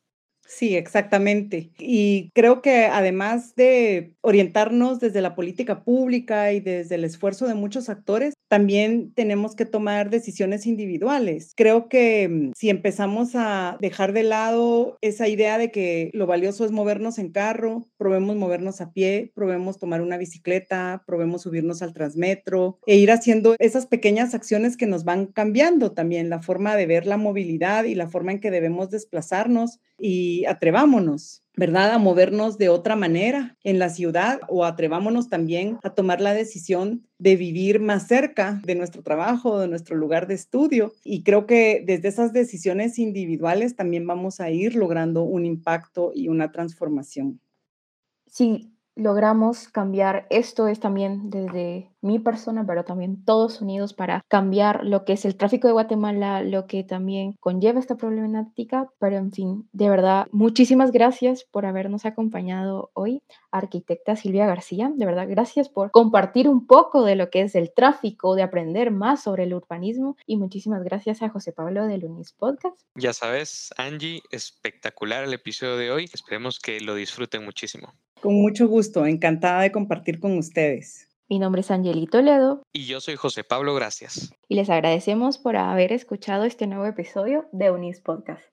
Sí, 0.46 0.76
exactamente. 0.76 1.72
Y 1.80 2.30
creo 2.34 2.62
que 2.62 2.86
además 2.86 3.56
de 3.56 4.14
orientarnos 4.22 5.00
desde 5.00 5.22
la 5.22 5.36
política 5.36 5.84
pública 5.84 6.52
y 6.52 6.60
desde 6.60 6.96
el 6.96 7.06
esfuerzo 7.06 7.48
de 7.48 7.56
muchos 7.56 7.90
actores, 7.90 8.34
también 8.54 9.12
tenemos 9.16 9.56
que 9.56 9.66
tomar 9.66 10.12
decisiones 10.12 10.68
individuales. 10.68 11.54
Creo 11.56 11.90
que 11.90 12.30
mm, 12.30 12.52
si 12.56 12.70
empezamos 12.70 13.32
a 13.34 13.80
dejar 13.82 14.14
de 14.14 14.22
lado 14.22 15.00
esa 15.02 15.28
idea 15.28 15.58
de 15.58 15.72
que 15.72 16.12
lo 16.14 16.28
valioso 16.28 16.64
es 16.64 16.72
movernos 16.72 17.18
en 17.18 17.32
carro, 17.32 17.88
probemos 17.98 18.36
movernos 18.36 18.80
a 18.80 18.92
pie, 18.94 19.32
probemos 19.34 19.80
tomar 19.80 20.04
una 20.04 20.18
bicicleta, 20.18 21.04
probemos 21.08 21.42
subirnos 21.42 21.82
al 21.82 21.94
transmetro 21.94 22.78
e 22.86 22.96
ir 22.98 23.10
haciendo 23.10 23.56
esas 23.58 23.88
pequeñas 23.88 24.36
acciones 24.36 24.78
que 24.78 24.86
nos 24.86 25.04
van 25.04 25.26
cambiando 25.26 25.94
también 25.94 26.30
la 26.30 26.40
forma 26.40 26.76
de 26.76 26.86
ver 26.86 27.08
la 27.08 27.18
movilidad 27.18 27.86
y 27.86 27.96
la 27.96 28.08
forma 28.08 28.34
en 28.34 28.40
que 28.40 28.52
debemos 28.52 28.92
desplazarnos 28.92 29.80
y 29.98 30.46
atrevámonos, 30.46 31.43
¿verdad? 31.56 31.92
A 31.92 31.98
movernos 31.98 32.58
de 32.58 32.70
otra 32.70 32.96
manera 32.96 33.58
en 33.64 33.80
la 33.80 33.90
ciudad 33.90 34.42
o 34.48 34.66
atrevámonos 34.66 35.30
también 35.30 35.78
a 35.84 35.92
tomar 35.92 36.20
la 36.20 36.34
decisión 36.34 37.08
de 37.20 37.36
vivir 37.36 37.80
más 37.80 38.08
cerca 38.08 38.60
de 38.66 38.76
nuestro 38.76 39.04
trabajo, 39.04 39.60
de 39.60 39.68
nuestro 39.68 39.96
lugar 39.96 40.28
de 40.28 40.34
estudio. 40.34 40.94
Y 41.04 41.24
creo 41.24 41.46
que 41.46 41.84
desde 41.86 42.08
esas 42.08 42.34
decisiones 42.34 42.98
individuales 42.98 43.76
también 43.76 44.08
vamos 44.08 44.40
a 44.40 44.50
ir 44.50 44.76
logrando 44.76 45.24
un 45.24 45.46
impacto 45.46 46.12
y 46.14 46.28
una 46.28 46.52
transformación. 46.52 47.40
Sí, 48.28 48.74
logramos 48.96 49.68
cambiar, 49.68 50.26
esto 50.32 50.68
es 50.68 50.80
también 50.80 51.30
desde 51.30 51.93
mi 52.04 52.20
persona, 52.20 52.66
pero 52.66 52.84
también 52.84 53.24
todos 53.24 53.62
unidos 53.62 53.94
para 53.94 54.24
cambiar 54.28 54.84
lo 54.84 55.06
que 55.06 55.14
es 55.14 55.26
el 55.26 55.36
tráfico 55.36 55.68
de 55.68 55.74
Guatemala, 55.74 56.44
lo 56.44 56.68
que 56.68 56.84
también 56.84 57.34
conlleva 57.40 57.80
esta 57.80 57.96
problemática, 57.96 58.90
pero 59.00 59.18
en 59.18 59.32
fin, 59.32 59.68
de 59.72 59.90
verdad, 59.90 60.28
muchísimas 60.32 60.92
gracias 60.92 61.46
por 61.50 61.66
habernos 61.66 62.06
acompañado 62.06 62.92
hoy, 62.94 63.24
arquitecta 63.52 64.16
Silvia 64.16 64.46
García, 64.46 64.92
de 64.94 65.06
verdad, 65.06 65.28
gracias 65.30 65.70
por 65.70 65.92
compartir 65.92 66.48
un 66.48 66.68
poco 66.68 67.06
de 67.06 67.16
lo 67.16 67.30
que 67.30 67.42
es 67.42 67.56
el 67.56 67.74
tráfico, 67.74 68.36
de 68.36 68.44
aprender 68.44 68.92
más 68.92 69.24
sobre 69.24 69.44
el 69.44 69.54
urbanismo 69.54 70.18
y 70.26 70.38
muchísimas 70.38 70.84
gracias 70.84 71.22
a 71.22 71.30
José 71.30 71.54
Pablo 71.54 71.88
de 71.88 71.98
Lunis 71.98 72.34
Podcast. 72.34 72.80
Ya 72.96 73.14
sabes, 73.14 73.74
Angie, 73.78 74.22
espectacular 74.30 75.24
el 75.24 75.34
episodio 75.34 75.78
de 75.78 75.92
hoy, 75.92 76.10
esperemos 76.14 76.60
que 76.60 76.80
lo 76.82 76.96
disfruten 76.96 77.46
muchísimo. 77.46 77.94
Con 78.22 78.36
mucho 78.36 78.68
gusto, 78.68 79.06
encantada 79.06 79.62
de 79.62 79.72
compartir 79.72 80.20
con 80.20 80.38
ustedes. 80.38 81.13
Mi 81.34 81.40
nombre 81.40 81.62
es 81.62 81.72
Angelito 81.72 82.22
Ledo. 82.22 82.62
Y 82.72 82.86
yo 82.86 83.02
soy 83.02 83.16
José 83.16 83.44
Pablo, 83.44 83.74
gracias. 83.74 84.36
Y 84.48 84.54
les 84.54 84.70
agradecemos 84.70 85.40
por 85.40 85.58
haber 85.58 85.92
escuchado 85.92 86.44
este 86.44 86.68
nuevo 86.68 86.86
episodio 86.86 87.48
de 87.52 87.72
Unis 87.72 88.02
Podcast. 88.02 88.53